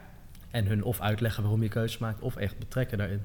[0.51, 3.21] En hun of uitleggen waarom je keuzes maakt, of echt betrekken daarin.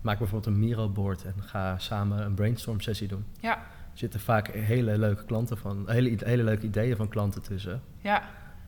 [0.00, 3.24] Maak bijvoorbeeld een Miro-board en ga samen een brainstorm sessie doen.
[3.40, 7.82] ja, Er zitten vaak hele leuke klanten van, hele, hele leuke ideeën van klanten tussen.
[7.98, 8.22] ja,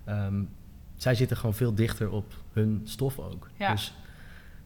[0.09, 0.42] Ehm,
[0.97, 3.49] zij zitten gewoon veel dichter op hun stof ook.
[3.57, 3.71] Ja.
[3.71, 3.94] Dus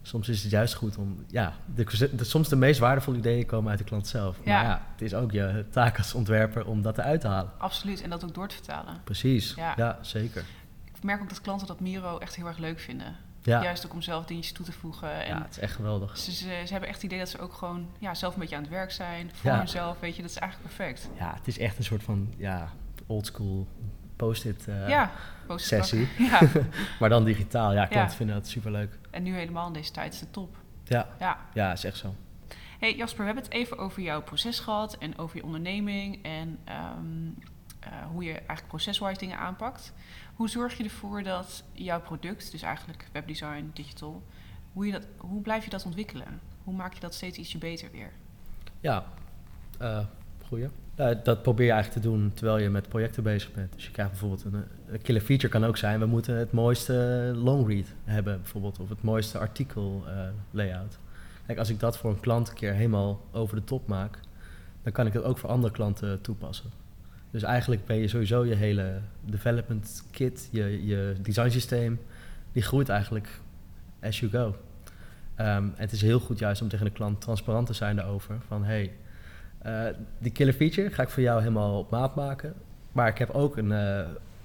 [0.03, 3.71] soms is het juist goed om, ja, de, de- soms de meest waardevolle ideeën komen
[3.71, 4.37] uit de klant zelf.
[4.45, 4.53] Ja.
[4.57, 7.51] Maar ja, het is ook je taak als ontwerper om dat eruit te halen.
[7.59, 8.03] absoluut.
[8.03, 8.95] En dat ook door te vertalen.
[9.05, 9.73] Precies, Ja.
[9.77, 10.45] ja, zeker.
[10.95, 13.17] Ik merk ook dat klanten dat Miro echt heel erg leuk vinden.
[13.43, 13.63] Ja.
[13.63, 15.25] Juist ook om zelf dingetjes toe te voegen.
[15.25, 16.19] En ja, het is echt geweldig.
[16.19, 18.57] Ze, ze, ze hebben echt het idee dat ze ook gewoon ja, zelf een beetje
[18.57, 19.31] aan het werk zijn.
[19.35, 19.59] Voor Ja.
[19.59, 20.23] hunzelf, weet je.
[20.23, 21.09] Dat is eigenlijk perfect.
[21.19, 22.69] Ja, het is echt een soort van, ja,
[23.07, 23.67] oldschool
[24.17, 25.11] post-it eh, ja,
[25.47, 26.09] post-it sessie.
[26.31, 26.41] Ja,
[27.01, 27.73] Maar dan digitaal.
[27.73, 28.17] Ja, klanten Ja.
[28.17, 28.99] vinden dat superleuk.
[29.11, 30.57] en nu helemaal in deze tijd is het top.
[30.85, 31.39] Ja, Ja.
[31.55, 32.15] ja, is echt zo.
[32.79, 34.99] Hey Jasper, we hebben het even over jouw proces gehad.
[34.99, 36.25] En over je onderneming.
[36.25, 37.27] En ehm,
[37.81, 39.93] eh, hoe je eigenlijk proceswise dingen aanpakt.
[40.35, 44.23] Hoe zorg je ervoor dat jouw product, dus eigenlijk webdesign, digital...
[44.73, 46.41] hoe, je dat, hoe blijf je dat ontwikkelen?
[46.65, 48.13] Hoe maak je dat steeds ietsje beter weer?
[48.81, 49.05] Ja,
[49.83, 49.99] uh,
[51.23, 53.73] dat probeer je eigenlijk te doen terwijl je met projecten bezig bent.
[53.73, 56.93] Dus je krijgt bijvoorbeeld een, een killer feature kan ook zijn, we moeten het mooiste
[57.35, 60.13] long read hebben bijvoorbeeld, of het mooiste artikel uh,
[60.51, 60.99] layout.
[61.47, 64.19] Kijk, als ik dat voor een klant een keer helemaal over de top maak,
[64.83, 66.71] dan kan ik dat ook voor andere klanten toepassen.
[67.31, 72.01] Dus eigenlijk ben je sowieso je hele development kit, je, je design systeem,
[72.53, 73.29] die groeit eigenlijk
[74.03, 74.57] as you go.
[75.45, 78.37] Um, het is heel goed juist om tegen de klant transparant te zijn daarover.
[78.47, 78.93] Van hey,
[79.67, 79.83] uh,
[80.19, 82.55] die killer feature ga ik voor jou helemaal op maat maken.
[82.93, 84.01] Maar ik heb ook een, uh,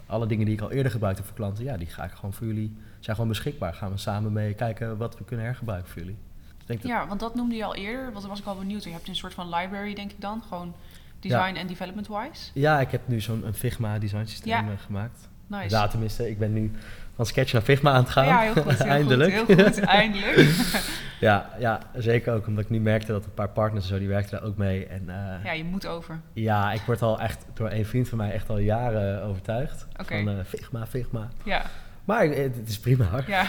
[0.06, 2.47] alle dingen die ik al eerder gebruikte voor klanten, ja, die ga ik gewoon voor
[2.47, 3.73] jullie, zijn gewoon beschikbaar.
[3.73, 6.17] Gaan we samen mee kijken wat we kunnen hergebruiken voor jullie.
[6.65, 8.12] Denk ja, want dat noemde je al eerder.
[8.12, 8.84] Want was ik al benieuwd.
[8.84, 10.43] Je hebt een soort van library, denk ik dan.
[10.47, 10.73] Gewoon
[11.19, 12.51] design en development wise.
[12.53, 14.71] Ja, ik heb nu zo'n Figma design systeem ja.
[14.71, 15.27] uh, gemaakt.
[15.48, 15.76] Nice.
[15.76, 16.72] Ja, tenminste, ik ben nu
[17.16, 18.26] van Sketch naar Figma aan het gaan.
[18.26, 18.78] Ja, heel goed.
[18.78, 19.38] Heel eindelijk.
[19.38, 20.38] Goed, heel goed, eindelijk.
[21.20, 24.08] ja, ja, zeker ook omdat ik nu merkte dat een paar partners en zo, die
[24.08, 24.86] werkten daar ook mee.
[24.86, 26.20] En, uh, ja, je moet over.
[26.34, 29.88] Ja, ik word al echt door een vriend van mij echt al jaren overtuigd.
[30.00, 30.24] Okay.
[30.24, 31.30] Van uh, Figma, Figma.
[31.44, 31.66] Ja.
[32.06, 33.24] Maar het is prima hoor.
[33.28, 33.46] Ja.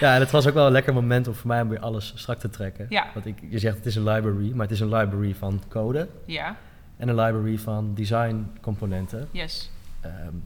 [0.00, 2.12] ja, en het was ook wel een lekker moment om voor mij om weer alles
[2.16, 2.86] strak te trekken.
[2.88, 3.06] Ja.
[3.14, 6.08] Want ik, je zegt het is een library, maar het is een library van code.
[6.26, 6.56] Ja.
[6.96, 9.28] En een library van design componenten.
[9.30, 9.70] Yes.
[10.04, 10.44] Um,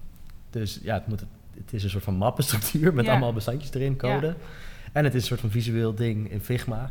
[0.50, 3.10] dus ja, het, moet, het is een soort van mappenstructuur met Ja.
[3.10, 4.26] allemaal bestandjes erin, code.
[4.26, 4.34] Ja.
[4.92, 6.90] En het is een soort van visueel ding in Figma.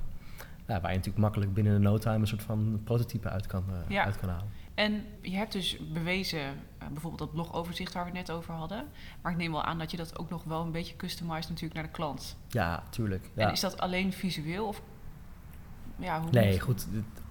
[0.68, 3.64] Ja, waar je natuurlijk makkelijk binnen een no time een soort van prototype uit kan,
[3.70, 4.04] uh, Ja.
[4.06, 4.48] uit kan halen.
[4.74, 8.86] En je hebt dus bewezen, uh, bijvoorbeeld dat blogoverzicht waar we het net over hadden.
[9.22, 11.74] Maar ik neem wel aan dat je dat ook nog wel een beetje customized natuurlijk
[11.74, 12.38] naar de klant.
[12.48, 13.30] Ja, tuurlijk.
[13.36, 13.46] Ja.
[13.48, 14.82] En is dat alleen visueel of...
[16.00, 16.88] Ja, hoe Nee, goed.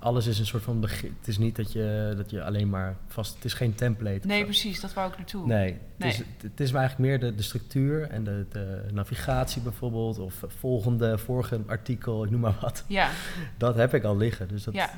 [0.07, 1.17] Alles is een soort van begin.
[1.19, 3.35] Het is niet dat je, dat je alleen maar vast.
[3.35, 4.27] Het is geen template.
[4.27, 5.47] Nee, precies, dat wou ik naartoe.
[5.47, 6.11] Nee, het, Nee.
[6.11, 10.19] Is, het is maar eigenlijk meer de, de structuur en de, de navigatie bijvoorbeeld.
[10.19, 12.85] Of volgende, vorige artikel, ik noem maar wat.
[12.87, 13.11] Ja,
[13.59, 14.49] Dat heb ik al liggen.
[14.49, 14.91] Dus dat, ja,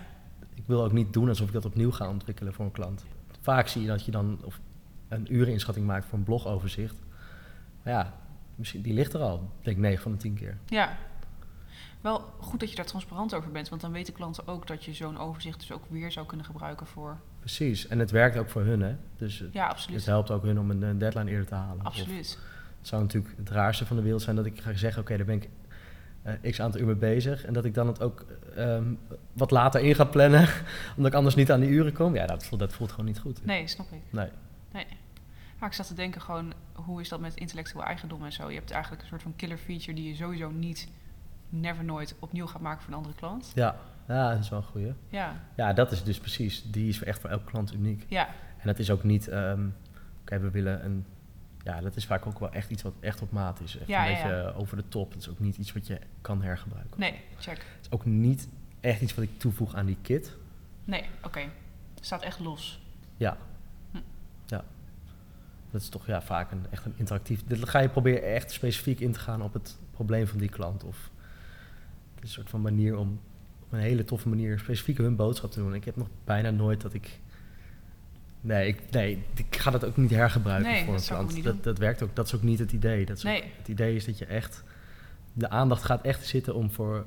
[0.55, 3.05] ik wil ook niet doen alsof ik dat opnieuw ga ontwikkelen voor een klant.
[3.41, 4.61] Vaak zie je dat je dan of
[5.09, 6.97] een ureninschatting maakt voor een blogoverzicht.
[7.83, 8.15] Maar ja,
[8.55, 9.51] misschien, die ligt er al.
[9.59, 10.59] Ik denk 9 van de 10 keer.
[10.67, 10.97] ja.
[12.01, 14.93] Wel goed dat je daar transparant over bent, want dan weten klanten ook dat je
[14.95, 17.19] zo'n overzicht dus ook weer zou kunnen gebruiken voor...
[17.41, 17.87] Precies.
[17.87, 18.97] En het werkt ook voor hun, hè?
[19.17, 19.97] Dus het, Ja, absoluut.
[19.97, 21.81] het helpt ook hun om een, een deadline eerder te halen.
[21.81, 22.39] Of Absoluut.
[22.79, 25.27] het zou natuurlijk het raarste van de wereld zijn dat ik ga zeggen: Oké, daar
[25.27, 25.49] ben ik
[26.23, 27.45] eh, x aantal uur mee bezig.
[27.45, 28.25] En dat ik dan het ook
[28.57, 28.95] ehm,
[29.33, 30.49] wat later in ga plannen,
[30.97, 32.15] omdat ik anders niet aan die uren kom.
[32.15, 33.45] Ja, dat voelt, dat voelt gewoon niet goed.
[33.45, 34.01] Nee, snap ik.
[34.11, 34.29] Nee.
[35.59, 38.49] Maar ik zat te denken gewoon, hoe is dat met intellectueel eigendom en zo?
[38.51, 40.89] Je hebt eigenlijk een soort van killer feature die je sowieso niet,
[41.49, 43.53] never nooit opnieuw gaat maken voor een andere klant.
[43.55, 43.77] Ja,
[44.09, 44.93] ja, dat is wel een goeie.
[45.09, 46.63] Ja, Ja, dat is dus precies.
[46.71, 48.05] Die is echt voor elke klant uniek.
[48.09, 48.27] ja,
[48.59, 49.67] En dat is ook niet, ehm,
[50.21, 51.05] oké, we willen een.
[51.65, 53.79] Ja, dat is vaak ook wel echt iets wat echt op maat is.
[53.79, 54.49] Echt Ja, een beetje ja.
[54.51, 55.13] over de top.
[55.13, 57.01] Het is ook niet iets wat je kan hergebruiken.
[57.01, 57.57] nee, check.
[57.57, 58.49] Het is ook niet
[58.81, 60.37] echt iets wat ik toevoeg aan die kit.
[60.85, 61.41] Nee, oké.
[62.01, 62.81] Staat echt los.
[63.17, 63.37] Ja.
[63.91, 63.99] Hm.
[64.47, 64.65] Ja.
[65.71, 67.45] Dat is toch ja, vaak een, echt een interactief...
[67.45, 70.85] Dan ga je proberen echt specifiek in te gaan op het probleem van die klant.
[70.85, 71.11] Of
[72.23, 73.21] een soort van manier om
[73.63, 75.75] op een hele toffe manier specifiek hun boodschap te doen.
[75.75, 77.21] Ik heb nog bijna nooit dat ik...
[78.41, 81.45] Nee, ik, nee, ik ga dat ook niet hergebruiken Nee, voor dat een klant.
[81.45, 83.07] Dat, dat werkt ook, dat is ook niet het idee.
[83.07, 84.65] Dat is ook- het idee is dat je echt...
[85.33, 87.07] De aandacht gaat echt zitten om voor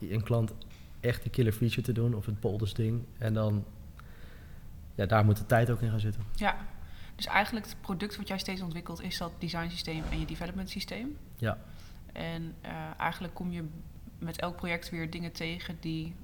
[0.00, 0.52] een klant
[1.00, 2.14] echt die killer feature te doen.
[2.14, 3.02] Of het boldest ding.
[3.18, 3.64] En dan...
[4.94, 6.22] Ja, daar moet de tijd ook in gaan zitten.
[6.34, 6.56] Ja.
[7.16, 10.70] Dus eigenlijk het product wat jij steeds ontwikkelt is dat design systeem en je development
[10.70, 11.16] systeem.
[11.36, 11.58] Ja.
[12.12, 13.64] En eh, eigenlijk kom je
[14.18, 16.14] met elk project weer dingen tegen die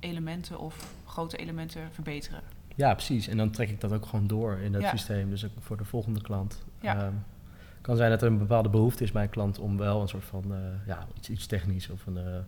[0.00, 2.40] elementen of grote elementen verbeteren.
[2.76, 3.26] Ja, precies.
[3.28, 4.90] En dan trek ik dat ook gewoon door in dat Ja.
[4.90, 5.30] systeem.
[5.30, 6.62] Dus ook voor de volgende klant.
[6.80, 6.96] Ja.
[7.02, 7.12] Ehm,
[7.80, 10.24] kan zijn dat er een bepaalde behoefte is bij een klant om wel een soort
[10.24, 12.38] van eh, ja, iets, iets technisch of een, eh,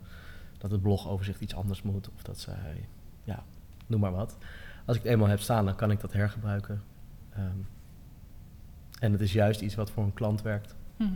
[0.59, 2.11] dat het blogoverzicht iets anders moet.
[2.14, 2.88] Of dat zij,
[3.24, 3.44] ja,
[3.87, 4.37] noem maar wat.
[4.85, 6.83] Als ik het eenmaal heb staan, dan kan ik dat hergebruiken.
[7.30, 7.57] Ehm,
[9.00, 10.74] en het is juist iets wat voor een klant werkt.
[10.96, 11.11] Mhm.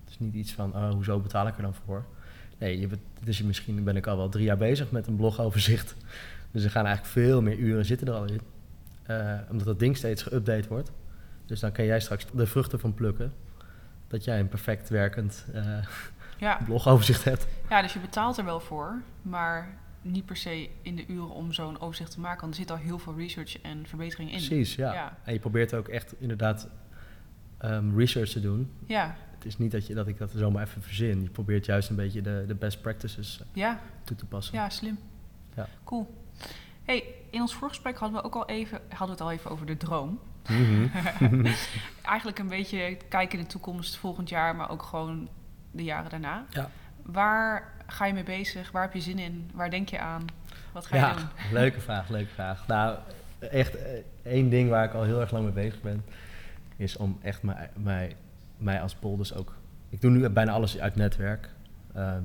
[0.00, 2.04] Het is niet iets van, oh, hoezo betaal ik er dan voor?
[2.60, 2.88] Nee, je,
[3.24, 5.94] dus misschien ben ik al wel drie jaar bezig met een blogoverzicht.
[6.50, 8.40] Dus er gaan eigenlijk veel meer uren zitten er al in.
[9.02, 10.90] Eh, omdat dat ding steeds geüpdate wordt.
[11.46, 13.32] Dus dan kan jij straks de vruchten van plukken.
[14.08, 15.78] Dat jij een perfect werkend eh,
[16.38, 16.60] Ja.
[16.64, 17.46] blogoverzicht hebt.
[17.68, 19.68] ja, dus je betaalt er wel voor, maar
[20.02, 22.40] niet per se in de uren om zo'n overzicht te maken.
[22.40, 24.36] Want er zit al heel veel research en verbetering in.
[24.36, 24.92] Precies, ja.
[24.92, 25.16] Ja.
[25.24, 26.68] En je probeert ook echt inderdaad
[27.58, 28.70] ehm, research te doen.
[28.86, 31.22] Ja, Het is niet dat, je, dat ik dat zomaar even verzin.
[31.22, 34.54] Je probeert juist een beetje de, de best practices eh, ja, toe te passen.
[34.54, 34.98] ja, slim.
[35.56, 35.68] Ja.
[35.84, 36.14] Cool.
[36.82, 39.66] Hey, in ons voorgesprek hadden we ook al even, hadden we het al even over
[39.66, 40.20] de droom.
[40.48, 40.86] Mhm.
[42.02, 45.28] Eigenlijk een beetje kijken in de toekomst volgend jaar, maar ook gewoon
[45.70, 46.46] de jaren daarna.
[46.50, 46.70] Ja.
[47.02, 48.70] waar ga je mee bezig?
[48.70, 49.50] Waar heb je zin in?
[49.54, 50.24] Waar denk je aan?
[50.72, 51.28] Wat ga je Ja, doen?
[51.60, 52.66] leuke vraag, leuke vraag.
[52.66, 52.98] Nou,
[53.38, 56.04] echt eh, één ding waar ik al heel erg lang mee bezig ben,
[56.76, 58.16] is om echt mij, mij,
[58.60, 59.54] mij als Bol dus ook...
[59.88, 61.50] Ik doe nu bijna alles uit netwerk.
[61.94, 62.22] Ehm,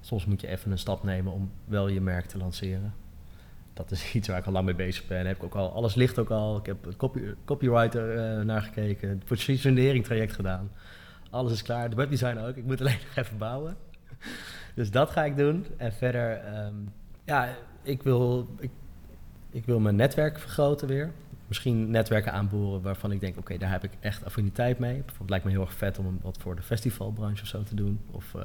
[0.00, 2.94] soms moet je even een stap nemen om wel je merk te lanceren.
[3.72, 5.26] Dat is iets waar ik al lang mee bezig ben.
[5.26, 6.56] Heb ik ook al, alles ligt ook al.
[6.56, 10.70] Ik heb copy, copywriter eh, naar gekeken, positionering traject gedaan.
[11.30, 11.90] Alles is klaar.
[11.90, 12.56] De webdesign ook.
[12.56, 13.76] Ik moet alleen nog even bouwen.
[14.74, 15.66] Dus dat ga ik doen.
[15.76, 16.74] En verder, ehm,
[17.24, 17.48] ja,
[17.82, 18.48] ik wil,
[19.50, 21.12] ik wil mijn netwerk vergroten weer.
[21.46, 24.94] Misschien netwerken aanboren waarvan ik denk, oké, daar heb ik echt affiniteit mee.
[24.94, 28.00] Bijvoorbeeld lijkt me heel erg vet om wat voor de festivalbranche of zo te doen.
[28.10, 28.44] Of, eh,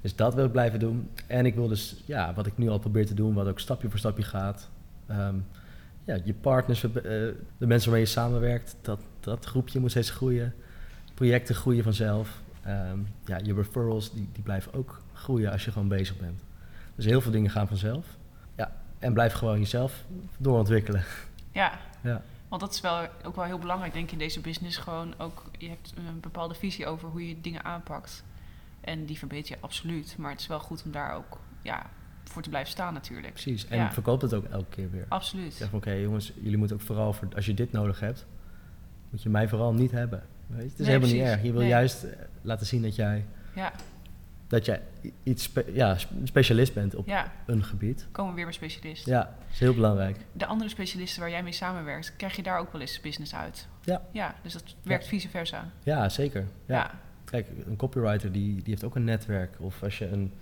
[0.00, 1.10] dus dat wil ik blijven doen.
[1.26, 3.88] En ik wil dus, ja, wat ik nu al probeer te doen, wat ook stapje
[3.88, 4.68] voor stapje gaat.
[5.06, 5.34] ehm,
[6.04, 10.54] ja, je partners, eh, de mensen waarmee je samenwerkt, dat, dat groepje moet steeds groeien.
[11.14, 12.42] Projecten groeien vanzelf.
[12.62, 16.40] Ehm, ja, je referrals, die, die blijven ook groeien als je gewoon bezig bent.
[16.94, 18.06] Dus heel veel dingen gaan vanzelf.
[18.56, 20.04] Ja, en blijf gewoon jezelf
[20.36, 21.02] doorontwikkelen.
[21.52, 22.22] Ja, Ja.
[22.48, 24.76] want dat is wel ook wel heel belangrijk, denk ik, in deze business.
[24.76, 28.24] Gewoon ook, je hebt een bepaalde visie over hoe je dingen aanpakt.
[28.80, 30.14] En die verbeter je absoluut.
[30.18, 31.86] Maar het is wel goed om daar ook ja,
[32.24, 33.32] voor te blijven staan natuurlijk.
[33.32, 33.66] Precies.
[33.66, 33.92] En Ja.
[33.92, 35.06] verkoop het ook elke keer weer.
[35.08, 35.54] Absoluut.
[35.54, 38.26] Zeg van, oké jongens, jullie moeten ook vooral, voor, als je dit nodig hebt,
[39.10, 40.22] moet je mij vooral niet hebben.
[40.46, 40.62] Weet je?
[40.62, 41.24] Het is Nee, helemaal precies.
[41.26, 41.42] niet erg.
[41.42, 41.68] Je wil Nee.
[41.70, 43.24] juist eh, laten zien dat jij,
[43.54, 43.72] Ja,
[44.50, 44.80] dat jij
[45.22, 48.06] iets spe- ja, sp- specialist bent op ja, een gebied.
[48.12, 49.06] komen we weer bij specialist.
[49.06, 50.16] Ja, dat is heel belangrijk.
[50.32, 53.68] De andere specialisten waar jij mee samenwerkt, krijg je daar ook wel eens business uit?
[53.84, 54.02] Ja.
[54.12, 55.70] Ja, dus dat werkt vice versa.
[55.82, 56.46] Ja, zeker.
[56.66, 56.74] Ja.
[56.76, 57.00] Ja.
[57.24, 59.56] Kijk, een copywriter die, die heeft ook een netwerk.
[59.58, 60.32] Of als je een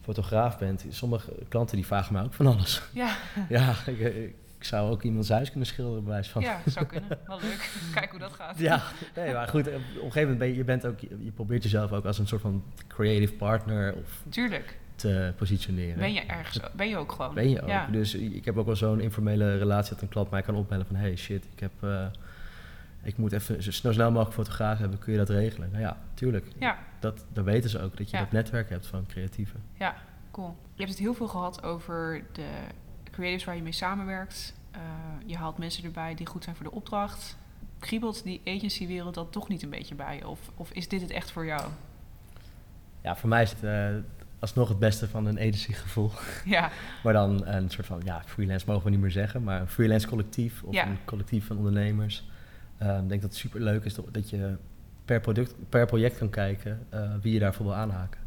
[0.00, 2.82] fotograaf bent, sommige klanten die vragen mij ook van alles.
[2.92, 3.16] Ja,
[3.48, 4.34] ja, ik, ik
[4.64, 6.42] zou ook iemands huis kunnen schilderen, bij wijze van.
[6.42, 7.18] ja, zou kunnen.
[7.26, 7.70] Wel leuk.
[7.94, 8.58] Kijk hoe dat gaat.
[8.58, 8.82] Ja,
[9.16, 11.92] nee, maar goed, op een gegeven moment ben je, je bent ook, je probeert jezelf
[11.92, 14.78] ook als een soort van creative partner of Tuurlijk.
[14.96, 15.98] te positioneren.
[15.98, 17.34] Ben je ergens, ben je ook gewoon.
[17.34, 17.68] Ben je ook.
[17.68, 17.86] Ja.
[17.86, 20.96] Dus ik heb ook wel zo'n informele relatie dat een klant mij kan opbellen van
[20.96, 22.06] hey shit, ik heb eh,
[23.02, 25.68] ik moet even zo snel, snel mogelijk fotograaf hebben, kun je dat regelen?
[25.70, 26.46] Nou ja, tuurlijk.
[26.58, 28.22] Ja, Dat, dan weten ze ook dat je Ja.
[28.22, 29.60] dat netwerk hebt van creatieven.
[29.78, 29.94] ja,
[30.30, 30.56] cool.
[30.74, 32.46] Je hebt het heel veel gehad over de
[33.12, 34.54] creatives waar je mee samenwerkt.
[34.70, 34.80] Eh,
[35.26, 37.36] je haalt mensen erbij die goed zijn voor de opdracht.
[37.78, 40.24] Kriebelt die agency-wereld dan toch niet een beetje bij?
[40.24, 41.70] Of, of is dit het echt voor jou?
[43.02, 43.88] Ja, voor mij is het eh,
[44.38, 46.10] alsnog het beste van een agency gevoel.
[46.44, 46.70] Ja,
[47.04, 50.06] Maar dan een soort van, ja, freelance mogen we niet meer zeggen, maar een freelance
[50.08, 50.86] collectief of Ja.
[50.86, 52.24] een collectief van ondernemers.
[52.76, 54.56] Eh, ik denk dat het super leuk is dat- je
[55.04, 56.86] per, product, per project kan kijken
[57.20, 58.20] wie je daarvoor wil aanhaken.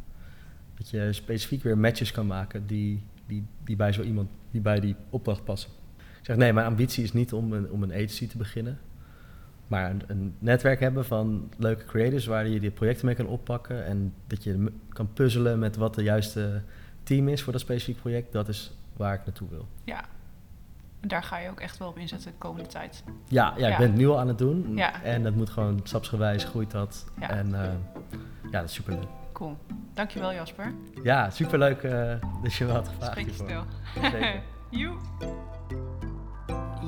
[0.78, 4.80] Dat je specifiek weer matches kan maken die, die, die bij zo iemand, die bij
[4.80, 5.70] die opdracht passen.
[5.98, 8.80] Ik zeg nee, mijn ambitie is niet om een, om een agency te beginnen.
[9.68, 13.86] Maar een, een netwerk hebben van leuke creators waar je die projecten mee kan oppakken.
[13.86, 16.62] En dat je kan puzzelen met wat de juiste
[17.04, 18.32] team is voor dat specifieke project.
[18.32, 19.68] Dat is waar ik naartoe wil.
[19.84, 20.06] ja.
[21.00, 23.04] En daar ga je ook echt wel op inzetten de komende tijd.
[23.28, 23.78] Ja, ja, ik Ja.
[23.78, 24.76] ben het nu al aan het doen.
[24.76, 25.04] Ja.
[25.04, 27.06] En dat moet gewoon stapsgewijs groeit dat.
[27.20, 27.30] Ja.
[27.30, 27.72] En eh,
[28.52, 29.08] ja, dat is super leuk.
[29.36, 29.58] Cool.
[29.94, 30.74] Dankjewel Jasper.
[31.04, 31.82] Ja, super leuk
[32.44, 33.12] dat je me had gevraagd.
[33.12, 33.48] Spreek je hiervoor.
[33.48, 34.12] snel.
[34.12, 34.42] Zeker.
[34.70, 34.96] Joe.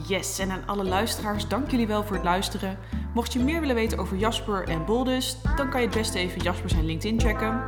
[0.07, 2.77] Yes, en aan alle luisteraars, dank jullie wel voor het luisteren.
[3.13, 6.41] Mocht je meer willen weten over Jasper en Boldus, dan kan je het beste even
[6.41, 7.63] Jasper zijn LinkedIn checken.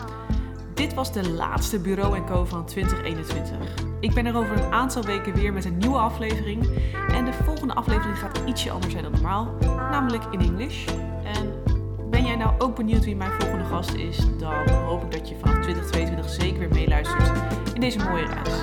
[0.73, 3.57] Dit was de laatste Bureau Co van 2021.
[3.99, 6.67] Ik ben er over een aantal weken weer met een nieuwe aflevering.
[7.07, 9.55] En de volgende aflevering gaat ietsje anders zijn dan normaal,
[9.91, 10.85] namelijk in English.
[12.39, 16.29] Nou ook benieuwd wie mijn volgende gast is, dan hoop ik dat je vanaf 2022
[16.29, 17.31] zeker weer meeluistert
[17.73, 18.61] in deze mooie reis.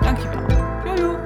[0.00, 0.46] Dankjewel.
[0.84, 1.25] Jojo!